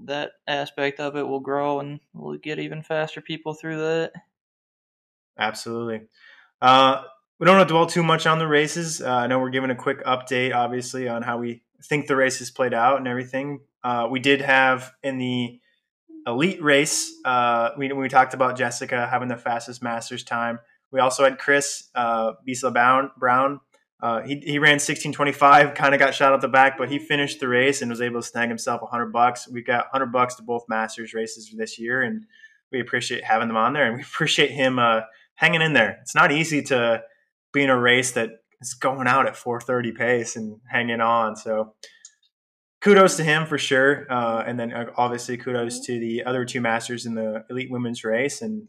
that 0.06 0.32
aspect 0.48 1.00
of 1.00 1.16
it 1.16 1.28
will 1.28 1.40
grow 1.40 1.80
and 1.80 2.00
we'll 2.14 2.38
get 2.38 2.60
even 2.60 2.82
faster 2.84 3.22
people 3.22 3.54
through 3.54 3.78
that. 3.78 4.14
Absolutely. 5.38 6.02
Uh, 6.62 7.04
we 7.40 7.46
don't 7.46 7.58
want 7.58 7.68
to 7.68 7.74
dwell 7.74 7.88
too 7.88 8.04
much 8.04 8.28
on 8.28 8.40
the 8.40 8.48
races. 8.48 9.02
Uh, 9.02 9.10
I 9.10 9.28
know 9.28 9.40
we're 9.40 9.50
giving 9.50 9.70
a 9.72 9.76
quick 9.76 10.04
update, 10.06 10.54
obviously, 10.54 11.08
on 11.08 11.22
how 11.22 11.38
we 11.38 11.64
think 11.84 12.08
the 12.08 12.16
race 12.16 12.36
races 12.36 12.52
played 12.52 12.74
out 12.74 12.98
and 12.98 13.08
everything. 13.08 13.62
Uh, 13.84 14.08
we 14.12 14.20
did 14.20 14.42
have 14.42 14.92
in 15.04 15.18
the 15.18 15.60
elite 16.28 16.62
race, 16.62 17.14
uh, 17.26 17.70
we, 17.78 17.92
we 17.92 18.10
talked 18.10 18.34
about 18.34 18.58
Jessica 18.58 19.08
having 19.08 19.28
the 19.28 19.38
fastest 19.38 19.82
Masters 19.82 20.24
time. 20.24 20.60
We 20.92 21.00
also 21.00 21.24
had 21.24 21.38
Chris 21.38 21.90
uh. 21.96 22.34
Brown. 23.18 23.60
Uh, 24.02 24.22
he, 24.22 24.40
he 24.40 24.60
ran 24.60 24.76
1625, 24.76 25.74
kind 25.74 25.94
of 25.94 26.00
got 26.00 26.16
shot 26.16 26.32
out 26.32 26.40
the 26.40 26.48
back, 26.48 26.78
but 26.78 26.90
he 26.90 27.00
finished 27.00 27.42
the 27.42 27.50
race 27.50 27.82
and 27.82 27.92
was 27.92 28.00
able 28.00 28.22
to 28.22 28.28
snag 28.28 28.48
himself 28.48 28.82
100 28.82 29.12
bucks. 29.12 29.48
We've 29.50 29.66
got 29.66 29.88
100 29.92 30.06
bucks 30.08 30.36
to 30.36 30.44
both 30.44 30.64
Masters 30.70 31.14
races 31.14 31.54
this 31.56 31.78
year, 31.78 32.02
and 32.02 32.26
we 32.72 32.80
appreciate 32.80 33.26
having 33.26 33.50
them 33.50 33.58
on 33.58 33.74
there, 33.74 33.86
and 33.86 33.98
we 33.98 34.02
appreciate 34.14 34.52
him 34.52 34.80
uh, 34.80 35.02
hanging 35.36 35.62
in 35.62 35.74
there. 35.74 35.98
It's 36.02 36.16
not 36.16 36.32
easy 36.32 36.62
to 36.64 37.04
be 37.52 37.64
in 37.64 37.70
a 37.70 37.80
race 37.80 38.12
that 38.12 38.30
is 38.62 38.74
going 38.74 39.08
out 39.08 39.28
at 39.28 39.36
430 39.36 39.92
pace 39.92 40.36
and 40.36 40.60
hanging 40.70 41.02
on. 41.02 41.36
So 41.36 41.74
kudos 42.82 43.18
to 43.18 43.24
him 43.24 43.46
for 43.46 43.58
sure. 43.58 44.06
Uh, 44.10 44.44
and 44.46 44.60
then 44.60 44.74
uh, 44.74 44.86
obviously 44.98 45.38
kudos 45.38 45.80
to 45.86 46.00
the 46.00 46.24
other 46.24 46.46
two 46.46 46.62
masters 46.62 47.06
in 47.06 47.16
the 47.16 47.46
elite 47.50 47.72
women's 47.72 48.04
race. 48.04 48.42
And 48.42 48.68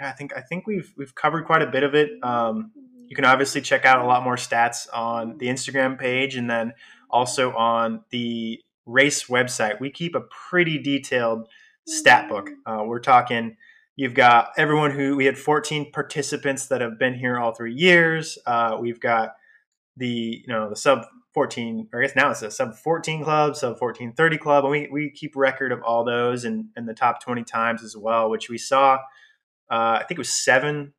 yeah, 0.00 0.08
I 0.08 0.12
think, 0.12 0.36
I 0.36 0.40
think 0.40 0.66
we've, 0.66 0.92
we've 0.96 1.14
covered 1.14 1.44
quite 1.46 1.62
a 1.62 1.66
bit 1.66 1.82
of 1.82 1.94
it. 1.94 2.10
Um, 2.22 2.72
you 3.08 3.16
can 3.16 3.24
obviously 3.24 3.60
check 3.60 3.84
out 3.84 4.04
a 4.04 4.06
lot 4.06 4.24
more 4.24 4.36
stats 4.36 4.86
on 4.92 5.38
the 5.38 5.46
Instagram 5.46 5.98
page 5.98 6.36
and 6.36 6.50
then 6.50 6.72
also 7.08 7.52
on 7.52 8.04
the 8.10 8.60
race 8.84 9.24
website. 9.24 9.80
We 9.80 9.90
keep 9.90 10.14
a 10.14 10.22
pretty 10.50 10.78
detailed 10.78 11.48
stat 11.86 12.28
book. 12.28 12.50
Uh, 12.66 12.82
we're 12.84 13.00
talking 13.00 13.56
You've 13.96 14.12
got 14.12 14.50
everyone 14.58 14.90
who 14.90 15.16
we 15.16 15.24
had 15.24 15.38
14 15.38 15.90
participants 15.90 16.66
that 16.66 16.82
have 16.82 16.98
been 16.98 17.14
here 17.14 17.38
all 17.38 17.54
three 17.54 17.72
years. 17.72 18.36
Uh, 18.46 18.76
we've 18.78 19.00
got 19.00 19.30
the 19.96 20.06
you 20.06 20.48
know 20.48 20.68
the 20.68 20.76
sub 20.76 21.06
14, 21.36 21.88
or 21.92 22.00
I 22.00 22.06
guess 22.06 22.16
now 22.16 22.30
it's 22.30 22.40
a 22.40 22.50
sub 22.50 22.74
14 22.74 23.22
club, 23.22 23.56
sub 23.56 23.78
14 23.78 24.14
30 24.14 24.38
club, 24.38 24.64
and 24.64 24.70
we, 24.70 24.88
we 24.90 25.10
keep 25.10 25.36
record 25.36 25.70
of 25.70 25.82
all 25.82 26.02
those 26.02 26.46
and, 26.46 26.68
and 26.76 26.88
the 26.88 26.94
top 26.94 27.22
20 27.22 27.44
times 27.44 27.84
as 27.84 27.94
well, 27.94 28.30
which 28.30 28.48
we 28.48 28.56
saw. 28.56 28.94
Uh, 29.70 30.00
I 30.00 30.04
think 30.08 30.12
it 30.12 30.18
was 30.18 30.32
seven 30.32 30.94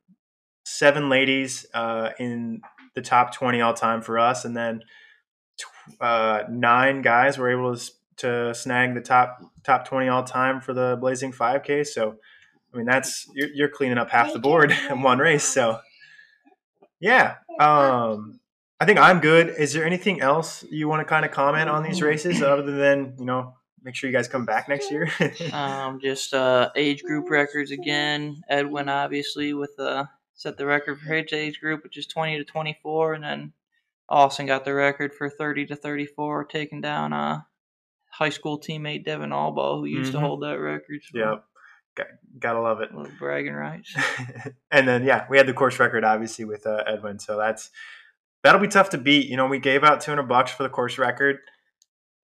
seven 0.64 1.08
ladies 1.08 1.66
uh, 1.74 2.10
in 2.20 2.60
the 2.94 3.02
top 3.02 3.34
20 3.34 3.60
all 3.60 3.74
time 3.74 4.00
for 4.00 4.16
us, 4.16 4.44
and 4.44 4.56
then 4.56 4.82
uh, 6.00 6.44
nine 6.48 7.02
guys 7.02 7.36
were 7.36 7.50
able 7.50 7.74
to, 7.76 7.90
to 8.18 8.54
snag 8.54 8.94
the 8.94 9.00
top 9.00 9.40
top 9.64 9.88
20 9.88 10.08
all 10.08 10.22
time 10.22 10.60
for 10.60 10.72
the 10.72 10.96
Blazing 11.00 11.32
5K. 11.32 11.84
So 11.84 12.14
I 12.72 12.76
mean, 12.76 12.86
that's 12.86 13.26
you're, 13.34 13.48
you're 13.52 13.68
cleaning 13.68 13.98
up 13.98 14.10
half 14.10 14.32
the 14.32 14.38
board 14.38 14.72
in 14.90 15.02
one 15.02 15.18
race. 15.18 15.42
So, 15.42 15.80
yeah, 17.00 17.38
um, 17.58 18.38
I 18.80 18.84
think 18.84 18.98
I'm 18.98 19.20
good. 19.20 19.54
Is 19.58 19.72
there 19.72 19.84
anything 19.84 20.20
else 20.20 20.64
you 20.70 20.88
want 20.88 21.00
to 21.00 21.04
kind 21.04 21.24
of 21.24 21.32
comment 21.32 21.68
on 21.68 21.82
these 21.82 22.00
races 22.00 22.42
other 22.42 22.62
than 22.62 23.16
you 23.18 23.24
know 23.24 23.54
make 23.82 23.96
sure 23.96 24.08
you 24.08 24.16
guys 24.16 24.28
come 24.28 24.44
back 24.44 24.68
next 24.68 24.90
year? 24.90 25.08
um, 25.52 26.00
just 26.00 26.32
uh, 26.32 26.70
age 26.76 27.02
group 27.02 27.28
records 27.28 27.72
again. 27.72 28.40
Edwin 28.48 28.88
obviously 28.88 29.52
with 29.52 29.78
uh, 29.80 30.04
set 30.34 30.56
the 30.56 30.66
record 30.66 31.00
for 31.00 31.12
his 31.12 31.32
age 31.32 31.58
group, 31.58 31.82
which 31.82 31.96
is 31.96 32.06
20 32.06 32.38
to 32.38 32.44
24, 32.44 33.14
and 33.14 33.24
then 33.24 33.52
Austin 34.08 34.46
got 34.46 34.64
the 34.64 34.72
record 34.72 35.12
for 35.12 35.28
30 35.28 35.66
to 35.66 35.76
34, 35.76 36.44
taking 36.44 36.80
down 36.80 37.12
uh 37.12 37.40
high 38.10 38.30
school 38.30 38.60
teammate 38.60 39.04
Devin 39.04 39.32
Albo, 39.32 39.78
who 39.78 39.86
used 39.86 40.12
mm-hmm. 40.12 40.20
to 40.20 40.26
hold 40.26 40.42
that 40.42 40.58
record. 40.58 41.00
So. 41.02 41.18
Yep. 41.18 41.44
Gotta 42.38 42.60
love 42.60 42.80
it. 42.80 42.90
bragging 43.18 43.54
rights. 43.54 43.92
and 44.70 44.86
then 44.86 45.02
yeah, 45.02 45.26
we 45.28 45.36
had 45.36 45.48
the 45.48 45.52
course 45.52 45.80
record 45.80 46.04
obviously 46.04 46.44
with 46.44 46.64
uh, 46.64 46.84
Edwin, 46.86 47.18
so 47.18 47.36
that's 47.36 47.70
that'll 48.48 48.62
be 48.62 48.68
tough 48.68 48.88
to 48.88 48.98
beat. 48.98 49.28
You 49.28 49.36
know, 49.36 49.46
we 49.46 49.58
gave 49.58 49.84
out 49.84 50.00
200 50.00 50.22
bucks 50.22 50.50
for 50.50 50.62
the 50.62 50.70
course 50.70 50.96
record. 50.96 51.36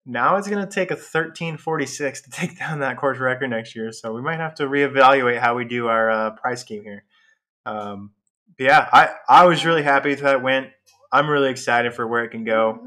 Now 0.07 0.37
it's 0.37 0.49
going 0.49 0.67
to 0.67 0.73
take 0.73 0.91
a 0.91 0.95
1346 0.95 2.23
to 2.23 2.31
take 2.31 2.59
down 2.59 2.81
that 2.81 2.97
course 2.97 3.19
record 3.19 3.49
next 3.49 3.77
year, 3.77 3.93
so 3.93 4.15
we 4.15 4.23
might 4.23 4.39
have 4.39 4.55
to 4.55 4.63
reevaluate 4.63 5.39
how 5.39 5.57
we 5.57 5.67
do 5.67 5.89
our 5.89 6.11
uh, 6.11 6.31
price 6.31 6.63
scheme 6.63 6.85
here. 6.85 7.05
Um, 7.67 8.13
yeah, 8.59 8.89
I 8.91 9.11
I 9.29 9.45
was 9.45 9.67
really 9.67 9.83
happy 9.83 10.09
with 10.09 10.23
how 10.23 10.39
went. 10.39 10.69
I'm 11.13 11.29
really 11.29 11.51
excited 11.51 11.93
for 11.93 12.07
where 12.07 12.25
it 12.25 12.31
can 12.31 12.45
go. 12.45 12.81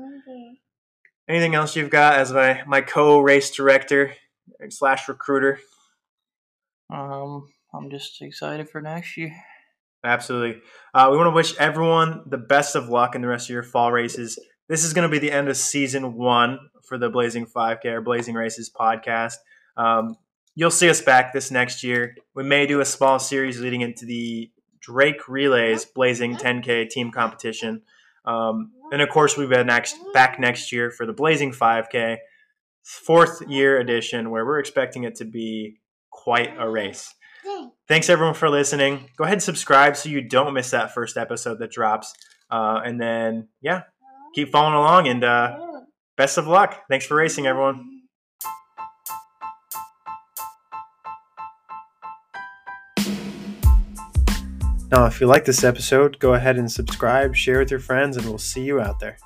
Anything 1.27 1.53
else 1.53 1.75
you've 1.75 1.91
got 1.91 2.15
as 2.15 2.33
my 2.33 2.63
my 2.65 2.81
co 2.81 3.19
race 3.19 3.51
director 3.51 4.15
slash 4.69 5.07
recruiter? 5.07 5.59
Um, 6.91 7.49
I'm 7.75 7.91
just 7.91 8.19
excited 8.23 8.71
for 8.71 8.81
next 8.81 9.15
year. 9.17 9.35
Absolutely. 10.03 10.61
Uh, 10.93 11.09
we 11.11 11.17
want 11.17 11.27
to 11.27 11.35
wish 11.35 11.55
everyone 11.57 12.23
the 12.25 12.37
best 12.37 12.75
of 12.75 12.89
luck 12.89 13.15
in 13.15 13.21
the 13.21 13.27
rest 13.27 13.49
of 13.49 13.53
your 13.53 13.63
fall 13.63 13.91
races. 13.91 14.39
This 14.67 14.83
is 14.83 14.93
going 14.93 15.07
to 15.07 15.11
be 15.11 15.19
the 15.19 15.31
end 15.31 15.49
of 15.49 15.57
season 15.57 16.15
one 16.15 16.59
for 16.87 16.97
the 16.97 17.09
Blazing 17.09 17.45
5K 17.45 17.85
or 17.85 18.01
Blazing 18.01 18.35
Races 18.35 18.71
podcast. 18.71 19.35
Um, 19.77 20.15
you'll 20.55 20.71
see 20.71 20.89
us 20.89 21.01
back 21.01 21.33
this 21.33 21.51
next 21.51 21.83
year. 21.83 22.15
We 22.33 22.43
may 22.43 22.65
do 22.65 22.79
a 22.79 22.85
small 22.85 23.19
series 23.19 23.59
leading 23.59 23.81
into 23.81 24.05
the 24.05 24.51
Drake 24.79 25.27
Relays 25.27 25.85
Blazing 25.85 26.35
10K 26.35 26.89
team 26.89 27.11
competition. 27.11 27.81
Um, 28.25 28.71
and 28.91 29.01
of 29.01 29.09
course, 29.09 29.37
we'll 29.37 29.49
be 29.49 29.63
next, 29.63 29.97
back 30.13 30.39
next 30.39 30.71
year 30.71 30.91
for 30.91 31.05
the 31.05 31.13
Blazing 31.13 31.51
5K, 31.51 32.17
fourth 32.83 33.41
year 33.47 33.79
edition, 33.79 34.31
where 34.31 34.45
we're 34.45 34.59
expecting 34.59 35.03
it 35.03 35.15
to 35.15 35.25
be 35.25 35.79
quite 36.09 36.53
a 36.57 36.69
race. 36.69 37.13
Thanks 37.87 38.09
everyone 38.09 38.35
for 38.35 38.49
listening. 38.49 39.09
Go 39.17 39.23
ahead 39.23 39.33
and 39.33 39.43
subscribe 39.43 39.97
so 39.97 40.09
you 40.09 40.21
don't 40.21 40.53
miss 40.53 40.71
that 40.71 40.93
first 40.93 41.17
episode 41.17 41.59
that 41.59 41.71
drops. 41.71 42.13
Uh, 42.51 42.81
and 42.85 43.01
then, 43.01 43.47
yeah, 43.61 43.83
keep 44.35 44.51
following 44.51 44.75
along 44.75 45.07
and 45.07 45.23
uh, 45.23 45.57
best 46.15 46.37
of 46.37 46.47
luck. 46.47 46.83
Thanks 46.87 47.05
for 47.05 47.15
racing, 47.15 47.47
everyone. 47.47 48.03
Now, 54.91 55.05
if 55.05 55.21
you 55.21 55.27
like 55.27 55.45
this 55.45 55.63
episode, 55.63 56.17
go 56.19 56.33
ahead 56.33 56.57
and 56.57 56.71
subscribe, 56.71 57.35
share 57.35 57.59
with 57.59 57.69
your 57.69 57.79
friends, 57.79 58.17
and 58.17 58.25
we'll 58.25 58.39
see 58.39 58.63
you 58.63 58.81
out 58.81 58.99
there. 58.99 59.17